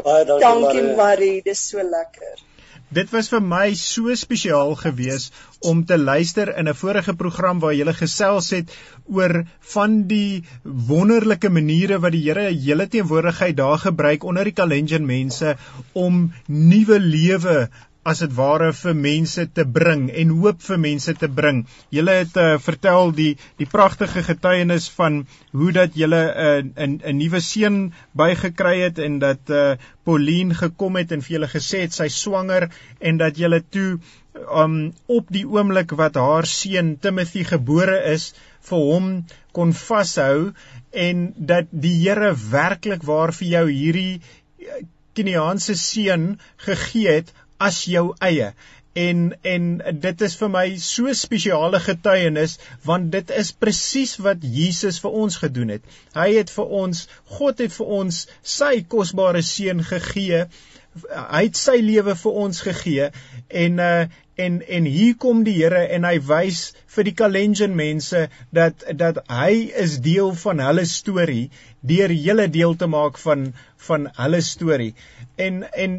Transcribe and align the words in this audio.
Baie 0.00 0.24
dankie, 0.24 0.40
dankie 0.40 0.82
Marie. 0.82 0.96
Marie, 1.02 1.38
dis 1.44 1.68
so 1.68 1.84
lekker. 1.84 2.40
Dit 2.94 3.10
was 3.10 3.26
vir 3.32 3.40
my 3.42 3.72
so 3.78 4.12
spesiaal 4.14 4.74
gewees 4.78 5.24
om 5.70 5.80
te 5.88 5.96
luister 5.98 6.50
in 6.60 6.68
'n 6.68 6.74
vorige 6.82 7.14
program 7.22 7.62
waar 7.64 7.74
jy 7.74 7.94
gesels 8.00 8.50
het 8.54 8.74
oor 9.18 9.34
van 9.74 9.96
die 10.12 10.44
wonderlike 10.90 11.50
maniere 11.50 11.98
wat 12.04 12.12
die 12.12 12.22
Here 12.28 12.44
hele 12.66 12.86
teenwoordigheid 12.86 13.56
daar 13.56 13.78
gebruik 13.86 14.24
onder 14.24 14.44
die 14.44 14.54
Kalenjin 14.60 15.06
mense 15.06 15.56
om 15.92 16.32
nuwe 16.46 17.00
lewe 17.00 17.68
as 18.04 18.20
dit 18.24 18.32
ware 18.36 18.70
vir 18.76 18.94
mense 18.94 19.46
te 19.58 19.64
bring 19.78 20.08
en 20.22 20.32
hoop 20.40 20.62
vir 20.66 20.80
mense 20.80 21.14
te 21.20 21.28
bring. 21.28 21.62
Julle 21.94 22.16
het 22.20 22.36
uh, 22.40 22.48
vertel 22.60 23.14
die 23.16 23.30
die 23.60 23.68
pragtige 23.76 24.24
getuienis 24.26 24.90
van 24.98 25.22
hoe 25.52 25.70
dat 25.72 25.96
julle 26.00 26.22
'n 26.24 26.72
uh, 26.76 26.86
'n 26.86 26.98
'n 27.00 27.16
nuwe 27.18 27.40
seun 27.40 27.78
bygekry 28.12 28.76
het 28.80 28.98
en 28.98 29.18
dat 29.18 29.50
uh, 29.50 29.76
Pauline 30.04 30.54
gekom 30.54 30.96
het 31.00 31.12
en 31.12 31.22
vir 31.22 31.36
julle 31.36 31.54
gesê 31.56 31.86
het 31.86 31.96
sy 31.96 32.08
swanger 32.08 32.68
en 33.00 33.16
dat 33.16 33.40
julle 33.40 33.62
toe 33.70 33.98
um 34.62 34.92
op 35.06 35.28
die 35.30 35.46
oomblik 35.46 35.94
wat 35.98 36.16
haar 36.20 36.46
seun 36.46 36.96
Timothy 36.98 37.44
gebore 37.44 37.98
is 38.12 38.32
vir 38.68 38.86
hom 38.90 39.10
kon 39.56 39.72
vashou 39.72 40.52
en 41.06 41.28
dat 41.36 41.70
die 41.70 41.94
Here 42.02 42.32
werklik 42.50 43.06
waar 43.10 43.32
vir 43.32 43.48
jou 43.48 43.66
hierdie 43.70 44.20
Keniaanse 45.14 45.76
seun 45.78 46.24
gegee 46.66 47.18
het 47.20 47.30
as 47.58 47.84
jou 47.90 48.12
eie 48.20 48.52
en 48.94 49.34
en 49.42 49.64
dit 50.00 50.20
is 50.26 50.36
vir 50.40 50.50
my 50.54 50.64
so 50.82 51.12
spesiale 51.18 51.80
getuienis 51.82 52.56
want 52.86 53.10
dit 53.14 53.32
is 53.42 53.50
presies 53.64 54.14
wat 54.26 54.44
Jesus 54.58 55.00
vir 55.02 55.16
ons 55.24 55.38
gedoen 55.42 55.74
het. 55.74 55.82
Hy 56.14 56.28
het 56.36 56.52
vir 56.54 56.70
ons 56.82 57.00
God 57.38 57.62
het 57.64 57.74
vir 57.74 57.90
ons 57.98 58.20
sy 58.56 58.74
kosbare 58.94 59.42
seun 59.42 59.82
gegee. 59.88 60.44
Hy 60.94 61.46
het 61.46 61.58
sy 61.58 61.80
lewe 61.82 62.14
vir 62.18 62.42
ons 62.44 62.60
gegee 62.66 63.10
en 63.64 63.82
uh 63.82 64.04
en 64.34 64.62
en 64.66 64.86
hier 64.90 65.14
kom 65.22 65.44
die 65.46 65.54
Here 65.54 65.84
en 65.94 66.06
hy 66.06 66.16
wys 66.26 66.72
vir 66.96 67.06
die 67.06 67.14
Kalenjin 67.18 67.76
mense 67.78 68.24
dat 68.54 68.82
dat 68.98 69.20
hy 69.30 69.70
is 69.84 70.00
deel 70.02 70.32
van 70.40 70.62
hulle 70.64 70.84
storie 70.90 71.44
deur 71.86 72.10
hulle 72.10 72.48
deel 72.56 72.74
te 72.80 72.88
maak 72.90 73.20
van 73.22 73.52
van 73.86 74.08
hulle 74.16 74.40
storie. 74.42 74.94
En 75.36 75.62
en 75.86 75.96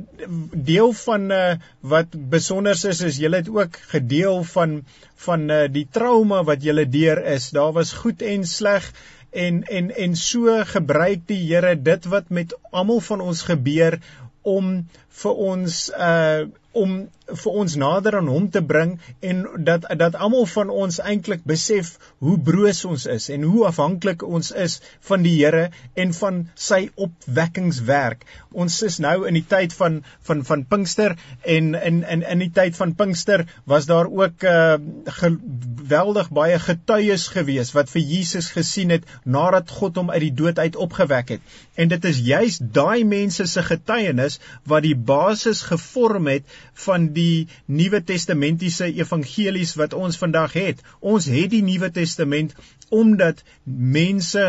deel 0.69 0.93
van 1.05 1.31
uh, 1.31 1.55
wat 1.95 2.15
besonder 2.35 2.75
is 2.91 3.01
is 3.09 3.21
julle 3.23 3.43
het 3.43 3.51
ook 3.51 3.79
gedeel 3.93 4.43
van 4.51 4.81
van 5.27 5.49
uh, 5.49 5.65
die 5.71 5.87
trauma 5.91 6.43
wat 6.43 6.63
julle 6.63 6.89
deur 6.89 7.23
is. 7.37 7.51
Daar 7.55 7.71
was 7.77 7.93
goed 8.03 8.21
en 8.21 8.45
sleg 8.45 8.91
en 9.31 9.63
en 9.63 9.91
en 9.95 10.15
so 10.15 10.59
gebruik 10.65 11.27
die 11.27 11.41
Here 11.47 11.75
dit 11.75 12.05
wat 12.11 12.29
met 12.29 12.55
almal 12.71 12.99
van 12.99 13.21
ons 13.21 13.41
gebeur 13.47 13.99
om 14.45 14.85
vir 15.23 15.43
ons 15.49 15.81
uh 15.95 16.45
om 16.75 16.95
vir 17.25 17.55
ons 17.61 17.75
nader 17.81 18.17
aan 18.19 18.27
hom 18.29 18.47
te 18.53 18.61
bring 18.61 18.91
en 19.25 19.41
dat 19.67 19.87
dat 19.97 20.17
almal 20.21 20.45
van 20.51 20.69
ons 20.69 20.99
eintlik 21.01 21.45
besef 21.47 21.95
hoe 22.23 22.35
broos 22.49 22.83
ons 22.85 23.05
is 23.09 23.29
en 23.33 23.45
hoe 23.47 23.63
afhanklik 23.69 24.25
ons 24.27 24.51
is 24.65 24.77
van 25.09 25.23
die 25.25 25.33
Here 25.35 25.69
en 25.99 26.13
van 26.15 26.41
sy 26.67 26.85
opwekkingswerk. 27.01 28.25
Ons 28.53 28.77
is 28.87 28.99
nou 29.03 29.15
in 29.29 29.39
die 29.39 29.45
tyd 29.55 29.73
van 29.77 30.01
van 30.27 30.43
van 30.47 30.65
Pinkster 30.69 31.15
en 31.55 31.73
in 31.79 32.03
in 32.03 32.25
in 32.35 32.43
die 32.45 32.51
tyd 32.59 32.77
van 32.77 32.93
Pinkster 32.99 33.45
was 33.65 33.89
daar 33.89 34.11
ook 34.11 34.43
uh 34.43 34.77
geweldig 35.21 36.29
baie 36.35 36.59
getuies 36.59 37.27
gewees 37.33 37.73
wat 37.77 37.89
vir 37.89 38.05
Jesus 38.13 38.51
gesien 38.53 38.93
het 38.93 39.07
nadat 39.23 39.71
God 39.79 39.97
hom 39.97 40.11
uit 40.11 40.21
die 40.27 40.35
dood 40.43 40.59
uit 40.59 40.75
opgewek 40.75 41.37
het. 41.37 41.57
En 41.75 41.89
dit 41.89 42.05
is 42.05 42.21
juis 42.21 42.59
daai 42.59 43.03
mense 43.05 43.47
se 43.47 43.63
getuienis 43.63 44.39
wat 44.65 44.85
die 44.85 44.95
basis 45.05 45.61
gevorm 45.69 46.27
het 46.31 46.55
van 46.85 47.09
die 47.15 47.47
Nuwe 47.65 48.03
Testamentiese 48.03 48.91
evangelies 48.93 49.75
wat 49.79 49.93
ons 49.93 50.17
vandag 50.21 50.53
het. 50.57 50.81
Ons 50.99 51.29
het 51.31 51.51
die 51.53 51.63
Nuwe 51.65 51.91
Testament 51.91 52.55
omdat 52.89 53.43
mense 53.63 54.45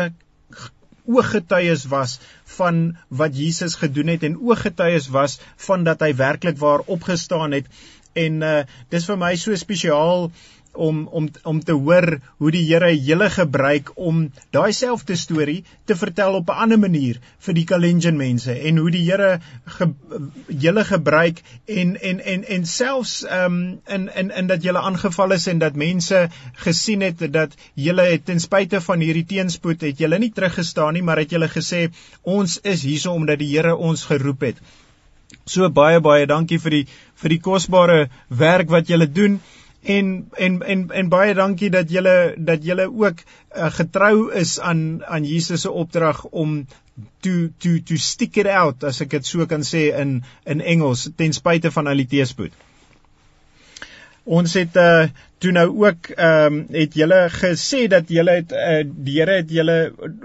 ooggetuies 1.07 1.85
was 1.87 2.17
van 2.57 2.97
wat 3.07 3.37
Jesus 3.37 3.77
gedoen 3.79 4.11
het 4.11 4.23
en 4.27 4.39
ooggetuies 4.39 5.07
was 5.07 5.39
van 5.67 5.85
dat 5.87 6.03
hy 6.03 6.11
werklik 6.19 6.57
waar 6.59 6.83
opgestaan 6.85 7.55
het 7.55 7.69
en 8.17 8.41
uh, 8.43 8.59
dis 8.91 9.05
vir 9.07 9.19
my 9.21 9.33
so 9.39 9.55
spesiaal 9.55 10.27
om 10.77 11.07
om 11.19 11.29
om 11.43 11.59
te 11.63 11.75
hoor 11.75 12.07
hoe 12.37 12.51
die 12.53 12.63
Here 12.67 12.91
julle 13.09 13.29
gebruik 13.33 13.91
om 14.09 14.21
daai 14.55 14.71
selfde 14.79 15.17
storie 15.19 15.63
te 15.89 15.95
vertel 15.95 16.37
op 16.39 16.49
'n 16.53 16.63
ander 16.65 16.79
manier 16.79 17.19
vir 17.47 17.57
die 17.59 17.65
Kalenjin 17.71 18.17
mense 18.17 18.53
en 18.69 18.77
hoe 18.77 18.91
die 18.91 19.03
Here 19.09 19.39
ge, 19.77 19.89
julle 20.65 20.85
gebruik 20.91 21.41
en 21.65 21.95
en 22.11 22.19
en 22.33 22.43
en 22.57 22.65
selfs 22.65 23.15
um 23.41 23.59
in 23.97 24.09
in 24.23 24.31
in 24.31 24.47
dat 24.47 24.63
julle 24.63 24.85
aangeval 24.91 25.31
is 25.31 25.47
en 25.47 25.59
dat 25.59 25.75
mense 25.75 26.29
gesien 26.53 27.01
het 27.01 27.27
dat 27.33 27.55
julle 27.73 28.09
het 28.11 28.25
ten 28.25 28.39
spyte 28.39 28.81
van 28.81 28.99
hierdie 28.99 29.25
teenspoed 29.25 29.81
het 29.81 29.99
julle 29.99 30.19
nie 30.19 30.31
teruggestaan 30.31 30.93
nie 30.93 31.03
maar 31.03 31.23
het 31.23 31.31
julle 31.31 31.49
gesê 31.49 31.87
ons 32.21 32.59
is 32.63 32.83
hierso 32.83 33.13
omdat 33.13 33.39
die 33.39 33.53
Here 33.55 33.75
ons 33.75 34.03
geroep 34.05 34.41
het. 34.41 34.57
So 35.47 35.69
baie 35.69 35.99
baie 36.03 36.25
dankie 36.27 36.59
vir 36.59 36.73
die 36.75 36.85
vir 37.21 37.33
die 37.33 37.39
kosbare 37.43 38.09
werk 38.41 38.69
wat 38.73 38.89
julle 38.91 39.07
doen 39.19 39.39
en 39.87 40.07
en 40.37 40.61
en 40.73 40.83
en 41.01 41.09
baie 41.09 41.33
dankie 41.37 41.69
dat 41.73 41.91
julle 41.91 42.33
dat 42.37 42.63
julle 42.63 42.87
ook 42.91 43.23
uh, 43.23 43.71
getrou 43.79 44.31
is 44.33 44.59
aan 44.59 45.05
aan 45.05 45.25
Jesus 45.25 45.61
se 45.61 45.71
opdrag 45.71 46.23
om 46.25 46.65
to 47.25 47.47
to 47.57 47.77
to 47.85 47.95
stick 47.95 48.37
it 48.37 48.47
out 48.47 48.83
as 48.83 49.01
ek 49.05 49.15
dit 49.17 49.25
so 49.25 49.45
kan 49.45 49.63
sê 49.63 49.87
in 50.01 50.23
in 50.45 50.61
Engels 50.61 51.09
ten 51.15 51.33
spyte 51.33 51.71
van 51.71 51.87
al 51.87 52.03
die 52.03 52.09
teëspoed. 52.17 52.53
Ons 54.27 54.57
het 54.59 54.75
uh 54.75 55.07
toe 55.37 55.51
nou 55.53 55.67
ook 55.83 56.07
ehm 56.15 56.45
um, 56.53 56.55
het 56.73 56.95
julle 56.97 57.17
gesê 57.29 57.83
dat 57.87 58.09
julle 58.09 58.39
het 58.39 58.53
uh, 58.57 58.79
die 58.83 59.19
Here 59.19 59.35
het 59.37 59.51
julle 59.53 59.75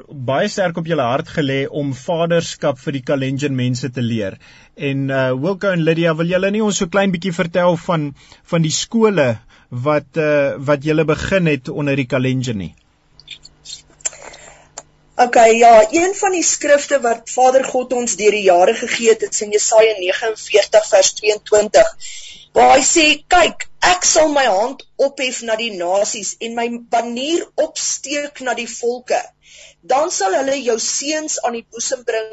baie 0.08 0.48
sterk 0.48 0.78
op 0.80 0.88
julle 0.88 1.04
hart 1.04 1.28
gelê 1.34 1.66
om 1.68 1.90
vaderskap 1.92 2.80
vir 2.80 2.96
die 2.96 3.02
Kalenjin 3.10 3.54
mense 3.54 3.90
te 3.92 4.00
leer. 4.02 4.38
En 4.74 5.10
uh 5.10 5.26
Wilko 5.36 5.74
en 5.76 5.84
Lydia, 5.84 6.16
wil 6.16 6.32
julle 6.32 6.50
nie 6.50 6.64
ons 6.64 6.80
so 6.80 6.88
klein 6.88 7.12
bietjie 7.12 7.34
vertel 7.36 7.76
van 7.84 8.08
van 8.54 8.64
die 8.64 8.72
skole 8.72 9.28
wat 9.68 10.16
uh 10.16 10.56
wat 10.70 10.88
julle 10.88 11.04
begin 11.04 11.52
het 11.52 11.68
onder 11.68 11.96
die 11.96 12.08
Kalenjin 12.08 12.58
nie? 12.64 12.72
OK, 15.22 15.36
ja, 15.60 15.74
een 15.92 16.16
van 16.16 16.32
die 16.32 16.42
skrifte 16.42 16.98
wat 17.04 17.28
Vader 17.30 17.68
God 17.68 17.92
ons 17.92 18.16
deur 18.16 18.32
die 18.32 18.46
jare 18.48 18.74
gegee 18.74 19.12
het, 19.12 19.28
is 19.28 19.44
in 19.44 19.52
Jesaja 19.52 19.92
49 20.00 20.88
vers 20.88 21.14
22 21.20 21.96
waar 22.56 22.74
hy 22.76 22.82
sê 22.86 23.04
kyk 23.34 23.68
ek 23.92 24.06
sal 24.06 24.28
my 24.32 24.44
hand 24.46 24.84
ophef 25.06 25.40
na 25.48 25.56
die 25.60 25.72
nasies 25.76 26.34
en 26.46 26.56
my 26.58 26.66
banier 26.94 27.46
opsteek 27.64 28.42
na 28.46 28.54
die 28.58 28.68
volke. 28.70 29.20
Dan 29.92 30.12
sal 30.14 30.36
hulle 30.38 30.58
jou 30.60 30.78
seuns 30.78 31.40
aan 31.42 31.58
die 31.58 31.66
boesem 31.70 32.04
bring 32.08 32.28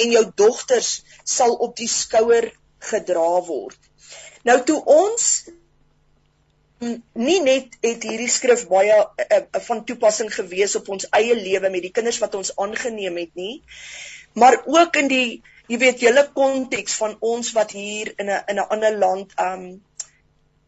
en 0.00 0.14
jou 0.16 0.24
dogters 0.42 0.94
sal 1.36 1.58
op 1.66 1.76
die 1.80 1.90
skouer 1.90 2.48
gedra 2.90 3.28
word. 3.48 3.76
Nou 4.48 4.56
toe 4.68 4.80
ons 4.94 5.28
nie 7.28 7.40
net 7.44 7.76
het 7.84 8.04
hierdie 8.04 8.30
skrif 8.32 8.66
baie 8.68 8.96
uh, 8.96 9.42
van 9.68 9.84
toepassing 9.88 10.32
gewees 10.32 10.74
op 10.80 10.90
ons 10.96 11.06
eie 11.16 11.36
lewe 11.38 11.70
met 11.72 11.84
die 11.86 11.92
kinders 11.94 12.20
wat 12.24 12.34
ons 12.40 12.52
aangeneem 12.60 13.16
het 13.22 13.32
nie 13.40 13.54
maar 14.34 14.58
ook 14.66 14.96
in 14.96 15.08
die 15.08 15.28
jy 15.72 15.78
weet 15.80 16.04
julle 16.04 16.24
konteks 16.36 16.96
van 17.00 17.16
ons 17.20 17.52
wat 17.56 17.74
hier 17.76 18.12
in 18.18 18.30
'n 18.30 18.44
in 18.52 18.60
'n 18.60 18.68
ander 18.76 18.98
land 18.98 19.34
um 19.48 19.66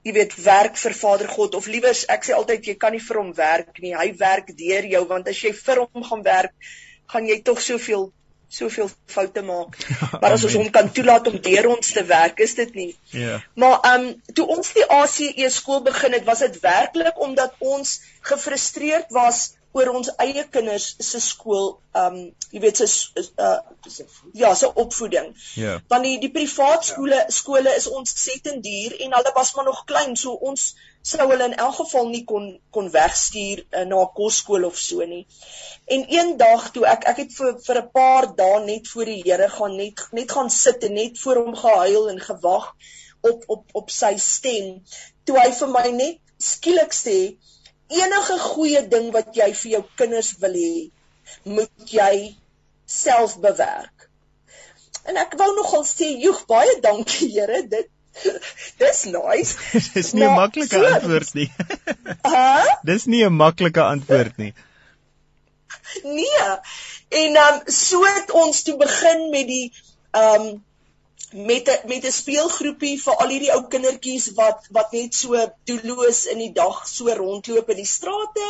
jy 0.07 0.13
weet 0.13 0.35
werk 0.45 0.77
vir 0.77 0.95
Vader 1.03 1.29
God 1.29 1.55
of 1.55 1.67
liewers 1.67 2.05
ek 2.17 2.25
sê 2.25 2.35
altyd 2.35 2.67
jy 2.67 2.75
kan 2.75 2.93
nie 2.93 3.07
vir 3.09 3.19
hom 3.23 3.33
werk 3.35 3.81
nie 3.83 3.95
hy 3.95 4.13
werk 4.19 4.53
deur 4.57 4.85
jou 4.97 5.05
want 5.15 5.29
as 5.29 5.43
jy 5.43 5.53
vir 5.53 5.83
hom 5.85 6.05
gaan 6.11 6.23
werk 6.23 6.55
gaan 7.13 7.27
jy 7.27 7.43
tog 7.43 7.61
soveel 7.61 8.13
soveel 8.49 8.91
foute 9.07 9.43
maak. 9.43 9.77
Maar 10.21 10.37
as 10.37 10.45
ons 10.47 10.55
hom 10.55 10.71
kan 10.71 10.91
toelaat 10.93 11.27
om 11.27 11.39
deur 11.43 11.67
ons 11.73 11.93
te 11.93 12.05
werk, 12.07 12.39
is 12.39 12.55
dit 12.55 12.75
nie. 12.75 12.93
Ja. 13.11 13.41
Maar 13.55 13.79
ehm 13.91 14.07
um, 14.07 14.23
toe 14.39 14.47
ons 14.57 14.73
die 14.77 14.87
ACE 14.99 15.51
skool 15.51 15.83
begin 15.83 16.15
het, 16.17 16.25
was 16.25 16.45
dit 16.47 16.61
werklik 16.63 17.19
omdat 17.29 17.55
ons 17.59 18.01
gefrustreerd 18.31 19.11
was 19.11 19.57
oor 19.77 19.91
ons 19.93 20.09
eie 20.23 20.43
kinders 20.53 20.87
se 21.05 21.21
skool, 21.21 21.67
um, 22.01 22.19
jy 22.55 22.61
weet 22.65 22.81
se 22.81 22.87
uh 23.45 23.57
ja, 24.33 24.55
se 24.55 24.71
opvoeding. 24.83 25.33
Ja. 25.61 25.77
Want 25.91 26.07
die 26.09 26.17
die 26.23 26.31
privaat 26.33 26.87
skole 26.89 27.19
skole 27.39 27.75
is 27.77 27.89
ontsettend 28.01 28.65
duur 28.65 28.97
en 29.05 29.17
hulle 29.19 29.33
was 29.37 29.53
maar 29.57 29.69
nog 29.69 29.83
klein, 29.91 30.17
so 30.17 30.33
ons 30.51 30.67
sou 31.07 31.27
hulle 31.31 31.49
in 31.51 31.57
elk 31.67 31.77
geval 31.81 32.09
nie 32.13 32.25
kon 32.31 32.49
kon 32.75 32.91
wegstuur 32.95 33.65
uh, 33.65 33.85
na 33.91 34.03
'n 34.05 34.13
kosskool 34.21 34.65
of 34.71 34.79
so 34.89 35.05
nie. 35.15 35.27
En 35.85 36.07
eendag 36.19 36.71
toe 36.77 36.87
ek 36.95 37.09
ek 37.13 37.25
het 37.25 37.37
vir 37.39 37.59
vir 37.67 37.83
'n 37.83 37.91
paar 37.99 38.31
dae 38.41 38.61
net 38.65 38.89
voor 38.93 39.13
die 39.13 39.23
Here 39.27 39.49
gaan 39.59 39.77
net 39.77 40.07
net 40.13 40.33
gaan 40.39 40.51
sit 40.51 40.85
en 40.89 40.97
net 41.03 41.21
voor 41.25 41.43
hom 41.45 41.57
gehuil 41.65 42.09
en 42.15 42.21
gewag 42.31 42.73
op 43.21 43.45
op 43.57 43.65
op 43.83 43.91
sy 43.91 44.17
stem, 44.17 44.81
toe 45.25 45.37
hy 45.39 45.51
vir 45.61 45.71
my 45.77 45.87
net 45.91 46.19
skielik 46.39 46.93
sê 46.93 47.19
enige 47.89 48.39
goeie 48.39 48.83
ding 48.89 49.11
wat 49.15 49.35
jy 49.37 49.53
vir 49.55 49.71
jou 49.77 49.83
kinders 50.01 50.33
wil 50.43 50.57
hê, 50.59 50.91
moet 51.45 51.93
jy 51.93 52.37
self 52.87 53.37
bewerk. 53.43 54.09
En 55.07 55.19
ek 55.21 55.37
wou 55.39 55.51
nogal 55.55 55.85
sê, 55.87 56.09
"Joeg, 56.23 56.47
baie 56.47 56.81
dankie, 56.83 57.31
Here, 57.35 57.63
dit 57.69 57.89
dis 58.83 59.05
nice." 59.05 59.57
dis 59.95 60.13
nie 60.13 60.27
'n 60.27 60.35
maklike 60.35 60.79
so, 60.79 60.95
antwoord 60.95 61.35
nie. 61.35 61.51
Dis 62.91 63.07
nie 63.07 63.25
'n 63.25 63.37
maklike 63.37 63.83
antwoord 63.83 64.37
nie. 64.37 64.55
Nee. 66.03 66.59
En 67.09 67.33
dan 67.33 67.55
um, 67.55 67.61
so 67.67 68.03
het 68.05 68.31
ons 68.31 68.63
toe 68.63 68.77
begin 68.77 69.31
met 69.31 69.47
die 69.47 69.73
ehm 70.11 70.41
um, 70.41 70.65
met 71.33 71.69
'n 71.69 71.89
met 71.89 72.05
'n 72.05 72.13
speelgroepie 72.13 73.03
vir 73.03 73.17
al 73.17 73.29
hierdie 73.29 73.53
ou 73.55 73.63
kindertjies 73.75 74.27
wat 74.35 74.67
wat 74.71 74.93
net 74.93 75.15
so 75.15 75.47
doelloos 75.65 76.25
in 76.27 76.39
die 76.39 76.53
dag 76.53 76.89
so 76.89 77.09
rondloop 77.09 77.71
in 77.71 77.77
die 77.77 77.93
strate. 77.97 78.49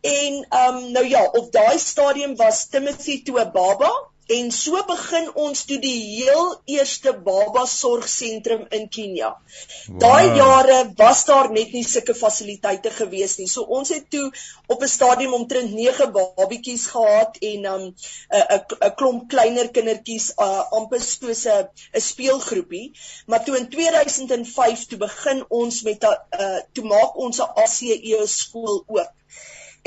En 0.00 0.46
ehm 0.48 0.76
um, 0.76 0.92
nou 0.92 1.06
ja, 1.06 1.24
op 1.24 1.52
daai 1.52 1.78
stadium 1.78 2.36
was 2.36 2.66
Timothy 2.68 3.22
toe 3.22 3.40
'n 3.40 3.52
baba 3.52 3.92
En 4.28 4.50
so 4.52 4.76
begin 4.84 5.30
ons 5.40 5.62
toe 5.64 5.78
die 5.80 5.96
heel 6.04 6.48
eerste 6.68 7.14
baba 7.26 7.62
sorgsentrum 7.64 8.66
in 8.76 8.84
Kenia. 8.92 9.30
Wow. 9.32 10.00
Daai 10.02 10.36
jare 10.36 10.76
was 10.98 11.22
daar 11.30 11.48
net 11.54 11.72
nie 11.72 11.84
sulke 11.88 12.12
fasiliteite 12.18 12.92
gewees 12.98 13.38
nie. 13.40 13.48
So 13.48 13.64
ons 13.78 13.94
het 13.94 14.10
toe 14.12 14.26
op 14.66 14.84
'n 14.84 14.92
stadium 14.96 15.32
omtrent 15.38 15.72
9 15.72 16.12
babietjies 16.12 16.86
gehad 16.92 17.40
en 17.40 17.60
'n 17.60 17.72
um, 17.72 17.88
'n 17.88 18.60
'n 18.90 18.94
klomp 19.00 19.28
kleiner 19.32 19.72
kindertjies 19.72 20.30
uh, 20.36 20.62
amper 20.80 21.00
soos 21.00 21.44
'n 21.46 21.68
'n 21.96 22.06
speelgroepie. 22.10 22.92
Maar 23.26 23.44
toe 23.44 23.56
in 23.56 23.68
2005 23.68 24.86
toe 24.86 24.98
begin 24.98 25.44
ons 25.48 25.82
met 25.82 26.04
'n 26.04 26.40
uh, 26.40 26.60
toe 26.72 26.84
maak 26.84 27.16
ons 27.16 27.40
'n 27.40 27.52
ACE 27.64 28.26
skool 28.26 28.84
oop. 28.86 29.12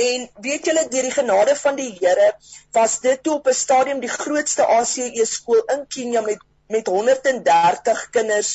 En 0.01 0.29
weet 0.45 0.65
julle 0.65 0.85
deur 0.93 1.07
die 1.07 1.17
genade 1.17 1.55
van 1.55 1.75
die 1.75 1.91
Here 1.99 2.29
was 2.77 2.99
dit 3.05 3.23
toe 3.23 3.33
op 3.39 3.47
'n 3.47 3.57
stadium 3.63 3.99
die 3.99 4.13
grootste 4.13 4.65
ACE 4.77 5.25
skool 5.25 5.61
in 5.75 5.85
Kenia 5.87 6.21
met 6.21 6.49
met 6.71 6.87
130 6.87 8.09
kinders 8.09 8.51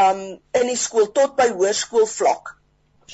um 0.00 0.20
in 0.60 0.66
die 0.72 0.76
skool 0.76 1.10
tot 1.12 1.36
by 1.36 1.48
hoërskool 1.52 2.06
vlak. 2.06 2.54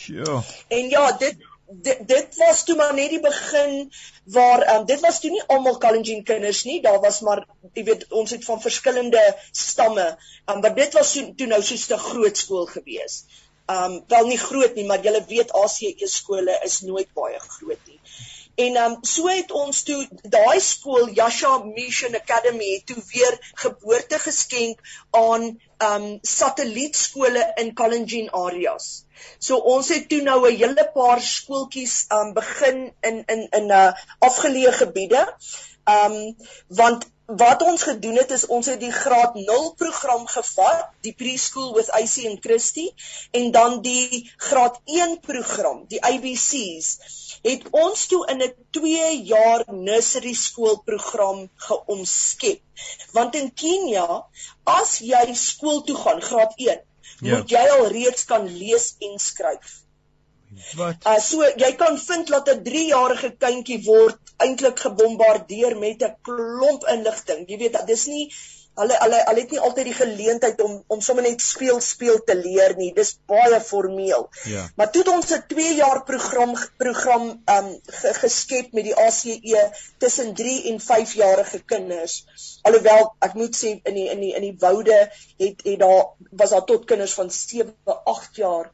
Ja. 0.06 0.42
En 0.68 0.90
ja, 0.94 1.12
dit 1.12 1.46
dit 1.68 1.98
dit 2.08 2.36
was 2.40 2.62
toe 2.64 2.76
maar 2.76 2.94
net 2.94 3.10
die 3.10 3.20
begin 3.20 3.90
waar 4.36 4.62
um 4.74 4.86
dit 4.86 5.00
was 5.00 5.20
toe 5.20 5.30
nie 5.30 5.42
almal 5.46 5.78
Kalenjin 5.78 6.22
kinders 6.24 6.62
nie, 6.64 6.80
daar 6.82 7.00
was 7.00 7.20
maar 7.20 7.44
jy 7.72 7.84
weet 7.84 8.06
ons 8.12 8.30
het 8.30 8.44
van 8.44 8.62
verskillende 8.62 9.24
stamme. 9.50 10.06
Um 10.46 10.60
maar 10.60 10.74
dit 10.74 10.96
was 10.96 11.12
toe, 11.12 11.34
toe 11.34 11.50
nou 11.50 11.62
soos 11.62 11.88
'n 11.90 12.06
groot 12.06 12.36
skool 12.36 12.66
gewees 12.66 13.24
um 13.68 14.00
wel 14.08 14.26
nie 14.26 14.40
groot 14.40 14.74
nie, 14.74 14.86
maar 14.88 15.04
julle 15.04 15.24
weet 15.28 15.52
ACE 15.52 16.08
skole 16.08 16.60
is 16.64 16.80
nooit 16.80 17.12
baie 17.14 17.38
groot 17.38 17.80
nie. 17.86 18.00
En 18.58 18.76
um 18.82 18.94
so 19.06 19.28
het 19.30 19.52
ons 19.54 19.82
toe 19.86 19.98
daai 20.34 20.60
skool 20.60 21.12
Yasha 21.14 21.50
Mission 21.66 22.16
Academy 22.18 22.70
toe 22.86 22.96
weer 23.12 23.36
geboorte 23.62 24.18
geskenk 24.18 24.80
aan 25.18 25.44
um 25.88 26.06
satellietskole 26.30 27.44
in 27.62 27.70
Kalenjin 27.80 28.32
areas. 28.40 28.88
So 29.38 29.60
ons 29.74 29.92
het 29.94 30.08
toe 30.10 30.22
nou 30.26 30.40
'n 30.48 30.58
hele 30.62 30.88
paar 30.96 31.22
skooltjies 31.22 31.94
um 32.18 32.32
begin 32.40 32.82
in 33.10 33.22
in 33.36 33.46
in 33.60 33.70
'n 33.70 33.76
uh, 33.82 33.92
afgeleë 34.30 34.74
gebiede. 34.80 35.22
Um 35.98 36.36
want 36.66 37.06
wat 37.28 37.62
ons 37.62 37.82
gedoen 37.82 38.16
het 38.16 38.30
is 38.30 38.46
ons 38.46 38.66
het 38.66 38.80
die 38.80 38.92
graad 38.92 39.34
0 39.36 39.72
program 39.76 40.24
gevat, 40.26 40.86
die 41.04 41.12
preschool 41.12 41.74
with 41.76 41.90
AC 41.92 42.24
en 42.24 42.38
Christie 42.40 42.88
en 43.36 43.50
dan 43.52 43.82
die 43.84 44.22
graad 44.36 44.78
1 44.84 45.18
program, 45.20 45.82
die 45.92 46.00
ABC's, 46.00 46.88
het 47.44 47.66
ons 47.70 48.06
toe 48.08 48.22
in 48.32 48.40
'n 48.42 48.54
2 48.70 49.10
jaar 49.28 49.64
nursery 49.68 50.32
skool 50.32 50.80
program 50.88 51.50
geomskep. 51.68 52.62
Want 53.12 53.34
in 53.34 53.52
Kenia, 53.52 54.24
as 54.64 54.98
jy 54.98 55.34
skool 55.34 55.82
toe 55.82 55.96
gaan, 55.96 56.22
graad 56.22 56.56
1, 56.56 56.80
ja. 57.20 57.36
moet 57.36 57.50
jy 57.50 57.68
al 57.76 57.86
reeds 57.92 58.24
kan 58.24 58.48
lees 58.48 58.94
en 58.98 59.18
skryf. 59.18 59.84
Wat? 60.76 61.06
Uh, 61.06 61.18
so 61.20 61.46
jy 61.62 61.72
kan 61.80 61.98
vind 61.98 62.30
dat 62.34 62.48
'n 62.52 62.62
3-jarige 62.68 63.30
kindjie 63.44 63.80
word 63.84 64.18
eintlik 64.46 64.78
gebombardeer 64.86 65.76
met 65.78 66.02
'n 66.02 66.16
klomp 66.22 66.86
inligting. 66.94 67.44
Jy 67.48 67.58
weet, 67.64 67.78
dis 67.86 68.06
nie 68.06 68.24
hulle 68.80 68.96
hulle 69.02 69.20
hulle 69.26 69.42
het 69.44 69.54
nie 69.54 69.60
altyd 69.68 69.88
die 69.90 69.96
geleentheid 69.98 70.60
om 70.64 70.74
om 70.94 71.00
sommer 71.04 71.26
net 71.26 71.42
speel 71.44 71.80
speel 71.84 72.20
te 72.30 72.36
leer 72.38 72.74
nie. 72.78 72.90
Dis 72.96 73.14
baie 73.30 73.60
formeel. 73.70 74.28
Ja. 74.50 74.66
Maar 74.76 74.90
toe 74.92 75.02
het 75.02 75.12
ons 75.12 75.32
'n 75.36 75.42
2 75.54 75.74
jaar 75.78 76.02
program 76.10 76.54
program 76.82 77.24
um 77.56 77.70
geskep 78.22 78.72
met 78.72 78.84
die 78.90 78.96
ACE 79.06 79.64
tussen 79.98 80.34
3 80.34 80.56
en 80.72 80.80
5 80.80 81.14
jarige 81.22 81.62
kinders. 81.64 82.24
Alhoewel 82.62 83.14
ek 83.28 83.34
moet 83.34 83.56
sê 83.56 83.74
in 83.82 83.94
die 83.94 84.08
in 84.14 84.20
die 84.20 84.34
in 84.34 84.46
die 84.48 84.56
woude 84.58 84.98
het 85.38 85.64
het 85.64 85.78
daar 85.78 86.14
was 86.30 86.50
daar 86.50 86.64
tot 86.64 86.84
kinders 86.84 87.14
van 87.14 87.30
7, 87.30 87.74
8 87.84 88.36
jaar 88.36 88.70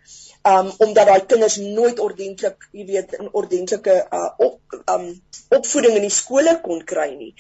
um 0.53 0.73
omdat 0.79 1.07
daai 1.07 1.27
kinders 1.27 1.57
nooit 1.57 2.01
ordentlik, 2.01 2.69
jy 2.73 2.85
weet, 2.87 3.17
'n 3.19 3.33
ordentlike 3.33 3.97
uh 4.11 4.31
op 4.37 4.61
um 4.95 5.07
opvoeding 5.49 5.95
in 5.97 6.09
die 6.09 6.17
skole 6.21 6.61
kon 6.61 6.85
kry 6.85 7.11
nie. 7.15 7.35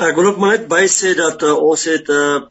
Ek 0.00 0.16
wil 0.16 0.30
ook 0.30 0.38
maar 0.40 0.54
net 0.54 0.62
by 0.68 0.86
sê 0.88 1.10
dat 1.12 1.42
uh, 1.44 1.50
ons 1.60 1.82
het 1.84 2.06
'n 2.08 2.44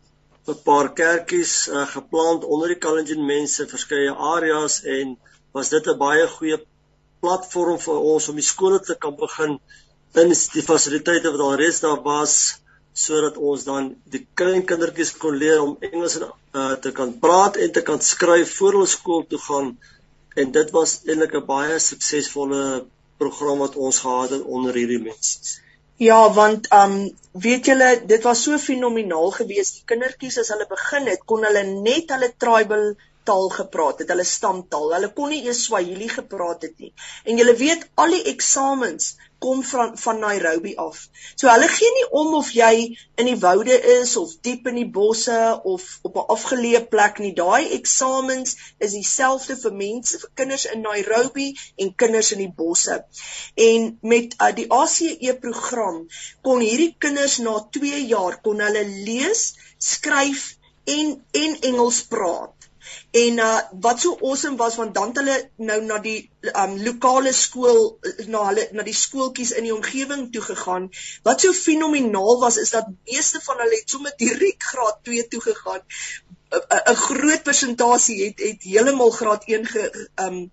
uh, 0.52 0.56
paar 0.66 0.88
kerkies 0.94 1.54
uh, 1.68 1.86
geplant 1.94 2.44
onder 2.46 2.70
die 2.70 2.82
Kalenjin 2.84 3.24
mense 3.26 3.66
verskeie 3.72 4.12
areas 4.34 4.76
en 4.96 5.16
was 5.58 5.72
dit 5.74 5.88
'n 5.88 5.98
baie 5.98 6.28
goeie 6.34 6.60
platform 7.26 7.80
vir 7.86 7.98
ons 8.12 8.28
om 8.30 8.36
die 8.38 8.46
skole 8.50 8.80
te 8.80 8.96
kan 9.06 9.16
begin 9.18 9.58
in 10.24 10.34
die 10.58 10.66
fasiliteite 10.68 11.32
wat 11.32 11.42
al 11.46 11.56
reeds 11.62 11.80
daar 11.86 12.04
was 12.04 12.36
sodat 12.94 13.40
ons 13.52 13.64
dan 13.70 13.88
die 14.16 14.22
klein 14.42 14.62
kindertjies 14.72 15.14
kon 15.24 15.40
leer 15.44 15.64
om 15.64 15.78
Engels 15.90 16.18
en, 16.20 16.28
uh, 16.54 16.76
te 16.84 16.92
kan 16.92 17.16
praat 17.24 17.58
en 17.58 17.72
te 17.72 17.82
kan 17.88 18.02
skryf 18.02 18.52
voor 18.60 18.78
hulle 18.78 18.92
skool 18.94 19.26
toe 19.32 19.42
gaan 19.48 19.72
en 20.36 20.52
dit 20.60 20.70
was 20.78 21.00
eintlik 21.10 21.34
'n 21.34 21.50
baie 21.50 21.80
suksesvolle 21.80 22.86
program 23.18 23.66
wat 23.66 23.76
ons 23.76 24.04
gehad 24.06 24.30
het 24.38 24.44
onder 24.44 24.74
hierdie 24.74 25.02
mense. 25.10 25.66
Ja, 26.00 26.20
want 26.32 26.70
um 26.72 26.94
weet 27.44 27.66
julle, 27.68 27.90
dit 28.08 28.24
was 28.24 28.44
so 28.44 28.58
fenomenaal 28.58 29.34
geweest. 29.36 29.82
Die 29.82 29.88
kindertjies 29.92 30.38
as 30.40 30.52
hulle 30.54 30.68
begin 30.70 31.10
het, 31.12 31.26
kon 31.28 31.44
hulle 31.44 31.64
net 31.68 32.14
hulle 32.16 32.30
tribal 32.40 32.86
taal 33.30 33.50
gepraat 33.54 34.04
het, 34.04 34.12
hulle 34.14 34.28
stamtaal. 34.28 34.94
Hulle 34.98 35.14
kon 35.18 35.34
nie 35.34 35.44
eers 35.46 35.64
Swahili 35.70 36.10
gepraat 36.12 36.68
het 36.68 36.78
nie. 36.82 36.94
En 37.26 37.42
julle 37.42 37.56
weet 37.64 37.90
al 38.04 38.18
die 38.18 38.26
eksamens 38.34 39.14
kom 39.40 39.64
van 39.64 39.98
van 39.98 40.20
Nairobi 40.20 40.74
af. 40.76 40.98
So 41.36 41.48
hulle 41.48 41.68
gee 41.72 41.92
nie 41.96 42.08
om 42.22 42.34
of 42.40 42.50
jy 42.56 42.74
in 43.22 43.30
die 43.30 43.38
woude 43.40 43.78
is 43.94 44.16
of 44.20 44.34
diep 44.48 44.68
in 44.72 44.80
die 44.82 44.90
bosse 44.98 45.38
of 45.74 45.86
op 46.10 46.18
'n 46.20 46.28
afgeleë 46.36 46.82
plek 46.92 47.22
nie. 47.24 47.34
Daai 47.38 47.72
eksamens 47.78 48.58
is 48.88 48.98
dieselfde 48.98 49.56
vir 49.64 49.76
mense, 49.84 50.20
vir 50.20 50.32
kinders 50.42 50.66
in 50.74 50.84
Nairobi 50.88 51.48
en 51.78 51.96
kinders 51.96 52.32
in 52.36 52.44
die 52.44 52.54
bosse. 52.62 53.00
En 53.70 53.98
met 54.02 54.36
uh, 54.42 54.52
die 54.60 54.68
ACE 54.82 55.38
program 55.42 56.06
kon 56.42 56.60
hierdie 56.60 56.96
kinders 56.98 57.40
na 57.40 57.60
2 57.80 58.06
jaar 58.14 58.42
kon 58.42 58.60
hulle 58.68 58.86
lees, 59.08 59.54
skryf 59.78 60.56
en 60.98 61.20
en 61.32 61.60
Engels 61.72 62.04
praat. 62.12 62.59
En 63.12 63.42
uh 63.46 63.60
wat 63.86 64.00
so 64.00 64.18
awesome 64.22 64.58
was 64.58 64.76
want 64.76 64.94
dan 64.94 65.12
hulle 65.14 65.38
nou 65.58 65.80
na 65.86 65.98
die 66.04 66.30
um 66.64 66.78
lokale 66.84 67.34
skool 67.34 68.00
na 68.28 68.46
hulle 68.48 68.68
na 68.72 68.86
die 68.88 68.96
skooltjies 69.02 69.52
in 69.52 69.68
die 69.68 69.76
omgewing 69.76 70.30
toe 70.34 70.42
gegaan. 70.42 70.90
Wat 71.24 71.42
so 71.42 71.54
fenomenaal 71.54 72.40
was 72.46 72.58
is 72.58 72.76
dat 72.76 72.92
meeste 73.06 73.42
van 73.44 73.64
hulle 73.64 73.82
het 73.82 73.96
sommer 73.98 74.14
direk 74.18 74.64
graad 74.72 75.04
2 75.04 75.28
toe 75.28 75.42
gegaan. 75.42 75.84
'n 76.50 76.96
groot 76.96 77.44
persentasie 77.44 78.24
het 78.26 78.40
het 78.42 78.64
heeltemal 78.64 79.12
graad 79.12 79.44
1 79.46 79.66
ge 79.66 80.08
um 80.28 80.48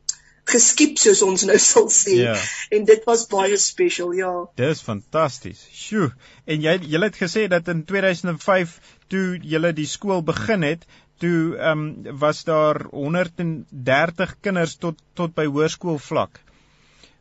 geskiep 0.46 0.98
soos 1.02 1.22
ons 1.26 1.44
nou 1.48 1.58
sal 1.58 1.88
sê. 1.90 2.18
Ja. 2.20 2.36
En 2.70 2.84
dit 2.86 3.04
was 3.08 3.26
baie 3.30 3.56
special, 3.58 4.12
ja. 4.14 4.32
Dis 4.58 4.82
fantasties. 4.86 5.64
Sjoe. 5.74 6.12
En 6.46 6.62
jy 6.62 6.76
jy 6.86 7.00
het 7.02 7.18
gesê 7.18 7.46
dat 7.50 7.68
in 7.72 7.82
2005 7.88 8.78
toe 9.10 9.40
jy 9.42 9.72
die 9.74 9.88
skool 9.90 10.22
begin 10.26 10.62
het, 10.66 10.86
toe 11.22 11.56
ehm 11.56 11.84
um, 12.06 12.18
was 12.18 12.44
daar 12.44 12.82
130 12.90 14.34
kinders 14.40 14.76
tot 14.76 14.98
tot 15.14 15.34
by 15.34 15.46
hoërskoolvlak. 15.46 16.40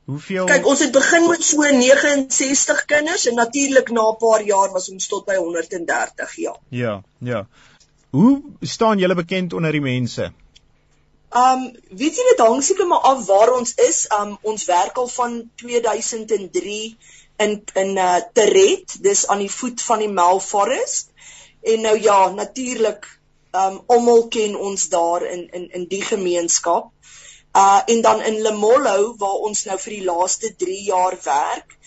Hoeveel 0.06 0.46
Kyk, 0.46 0.66
ons 0.70 0.82
het 0.86 0.92
begin 0.94 1.24
met 1.30 1.44
so 1.44 1.64
69 1.66 2.86
kinders 2.86 3.26
en 3.28 3.40
natuurlik 3.42 3.90
na 3.90 4.10
'n 4.12 4.18
paar 4.22 4.44
jaar 4.46 4.72
was 4.72 4.90
ons 4.90 5.08
tot 5.08 5.26
by 5.26 5.36
130, 5.36 6.36
ja. 6.36 6.56
Ja, 6.70 7.02
ja. 7.20 7.48
Hoe 8.10 8.42
staan 8.62 8.98
julle 8.98 9.16
bekend 9.16 9.54
onder 9.54 9.72
die 9.72 9.82
mense? 9.82 10.32
Um 11.36 11.64
weet 11.90 12.16
jy 12.16 12.26
dit 12.30 12.40
hang 12.40 12.62
seker 12.64 12.88
maar 12.88 13.04
af 13.12 13.26
waar 13.26 13.54
ons 13.58 13.74
is. 13.76 14.06
Um 14.20 14.38
ons 14.42 14.66
werk 14.66 14.98
al 14.98 15.08
van 15.08 15.52
2003 15.56 16.98
in 17.38 17.64
in 17.74 17.98
uh 17.98 18.22
Teret, 18.34 18.98
dis 19.02 19.28
aan 19.28 19.44
die 19.44 19.52
voet 19.52 19.82
van 19.82 20.00
die 20.00 20.10
Mel 20.10 20.40
Forest. 20.40 21.12
En 21.62 21.82
nou 21.82 22.02
ja, 22.02 22.30
natuurlik 22.30 23.20
um 23.62 23.80
almal 23.88 24.28
ken 24.28 24.56
ons 24.56 24.90
daar 24.90 25.24
in 25.24 25.48
in 25.50 25.70
in 25.80 25.88
die 25.92 26.02
gemeenskap. 26.02 26.92
Uh 27.56 27.82
en 27.86 28.02
dan 28.02 28.22
in 28.22 28.42
Lemollo 28.42 29.16
waar 29.18 29.48
ons 29.50 29.64
nou 29.66 29.80
vir 29.80 29.98
die 29.98 30.06
laaste 30.06 30.56
3 30.56 30.84
jaar 30.84 31.18
werk. 31.24 31.78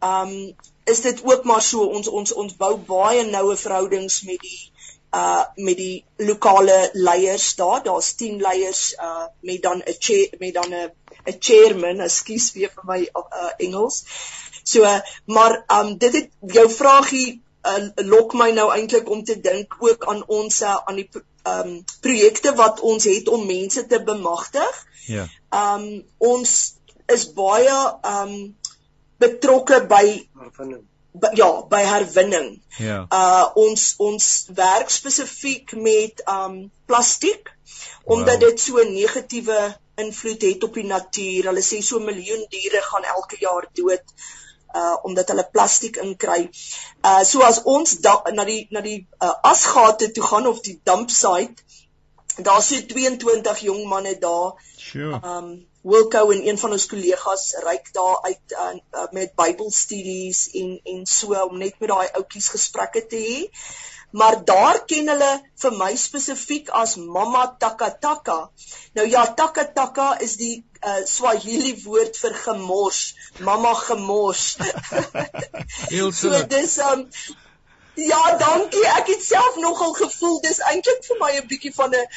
Um 0.00 0.54
is 0.84 1.00
dit 1.00 1.24
ook 1.24 1.44
maar 1.44 1.62
so 1.62 1.86
ons 1.98 2.08
ons 2.08 2.32
ons 2.32 2.56
bou 2.56 2.76
baie 2.78 3.24
noue 3.26 3.56
verhoudings 3.56 4.22
met 4.22 4.40
die 4.40 4.60
uh 5.16 5.44
met 5.56 5.76
die 5.76 6.04
lokale 6.16 6.90
leiers 6.92 7.54
daar. 7.56 7.82
Daar's 7.82 8.14
10 8.14 8.40
leiers 8.40 8.92
uh 8.94 9.26
met 9.40 9.62
dan 9.62 9.82
'n 9.82 10.38
met 10.38 10.54
dan 10.54 10.74
'n 10.74 10.90
'n 11.26 11.36
chairman, 11.38 12.00
ekskuus 12.00 12.52
weer 12.52 12.70
vir 12.74 12.84
my 12.84 13.00
uh, 13.14 13.50
Engels. 13.58 14.04
So 14.62 14.82
uh, 14.82 15.00
maar 15.24 15.64
um 15.66 15.98
dit 15.98 16.12
het 16.12 16.30
jou 16.40 16.70
vragie 16.70 17.42
uh, 17.66 18.06
lok 18.06 18.34
my 18.34 18.50
nou 18.56 18.70
eintlik 18.72 19.10
om 19.10 19.24
te 19.24 19.40
dink 19.40 19.76
ook 19.78 20.06
aan 20.06 20.22
ons 20.26 20.62
uh, 20.62 20.76
aan 20.84 21.02
die 21.02 21.08
um 21.46 21.84
projekte 22.00 22.54
wat 22.58 22.80
ons 22.80 23.04
het 23.04 23.28
om 23.28 23.46
mense 23.46 23.86
te 23.86 24.02
bemagtig. 24.02 24.82
Ja. 25.06 25.26
Um 25.54 26.04
ons 26.18 26.74
is 27.12 27.28
baie 27.32 27.78
um 28.02 28.34
betrokke 29.22 29.84
by 29.86 30.04
herwinning 30.34 30.84
ja 31.34 31.50
by 31.70 31.82
herwinning. 31.86 32.62
Ja. 32.78 33.06
Uh 33.10 33.44
ons 33.66 33.94
ons 34.02 34.30
werk 34.54 34.90
spesifiek 34.90 35.72
met 35.72 36.22
um 36.28 36.70
plastiek 36.86 37.52
omdat 38.04 38.40
wow. 38.40 38.48
dit 38.48 38.60
so 38.60 38.78
'n 38.78 38.92
negatiewe 38.94 39.76
invloed 39.96 40.42
het 40.42 40.64
op 40.64 40.74
die 40.74 40.84
natuur. 40.84 41.48
Hulle 41.50 41.64
sê 41.64 41.80
so 41.82 41.98
'n 41.98 42.04
miljoen 42.04 42.46
diere 42.48 42.82
gaan 42.82 43.04
elke 43.04 43.36
jaar 43.40 43.68
dood 43.72 44.04
uh 44.80 44.96
omdat 45.08 45.32
hulle 45.32 45.46
plastiek 45.52 45.96
inkry. 46.02 46.48
Uh 47.04 47.22
so 47.24 47.44
as 47.46 47.62
ons 47.76 47.98
da, 48.06 48.16
na 48.32 48.44
die 48.48 48.66
na 48.70 48.82
die 48.84 48.98
uh, 49.22 49.34
asgate 49.52 50.10
toe 50.12 50.26
gaan 50.30 50.50
of 50.52 50.60
die 50.66 50.80
dump 50.84 51.10
site, 51.10 51.62
daar's 52.36 52.68
so 52.72 52.82
22 52.92 53.64
jong 53.70 53.86
manne 53.88 54.18
daar. 54.18 54.52
Sure. 54.76 55.20
Um 55.22 55.66
Wilco 55.86 56.30
en 56.34 56.48
een 56.48 56.58
van 56.58 56.72
ons 56.74 56.86
kollegas 56.90 57.42
reik 57.62 57.92
daar 57.94 58.16
uit 58.22 58.52
uh, 58.52 58.70
uh, 58.74 59.04
met 59.10 59.34
Bybelstudies 59.38 60.48
en 60.50 60.80
en 60.82 61.04
so 61.06 61.36
om 61.44 61.58
net 61.58 61.78
met 61.78 61.92
daai 61.92 62.08
ouetjies 62.08 62.48
gesprekke 62.54 63.06
te 63.06 63.20
hê. 63.22 63.36
Maar 64.10 64.44
daar 64.44 64.78
ken 64.88 65.08
hulle 65.08 65.30
vir 65.62 65.72
my 65.76 65.90
spesifiek 65.96 66.70
as 66.70 66.96
Mama 66.96 67.46
Takataka. 67.58 68.38
Nou 68.94 69.06
ja, 69.08 69.26
Takataka 69.34 70.16
is 70.24 70.36
die 70.40 70.64
uh, 70.82 71.02
Swahili 71.04 71.74
woord 71.84 72.16
vir 72.16 72.36
gemors, 72.44 73.00
Mama 73.40 73.74
gemors. 73.74 74.56
So 76.20 76.30
dis 76.50 76.78
um 76.78 77.06
Ja, 77.96 78.36
dankie. 78.36 78.82
Ek 78.92 79.06
het 79.08 79.22
self 79.24 79.54
nogal 79.56 79.94
gevoel 79.96 80.34
dis 80.44 80.58
eintlik 80.68 80.98
vir 81.06 81.16
my 81.20 81.30
'n 81.36 81.46
bietjie 81.48 81.70
van 81.74 81.94
'n 81.96 82.08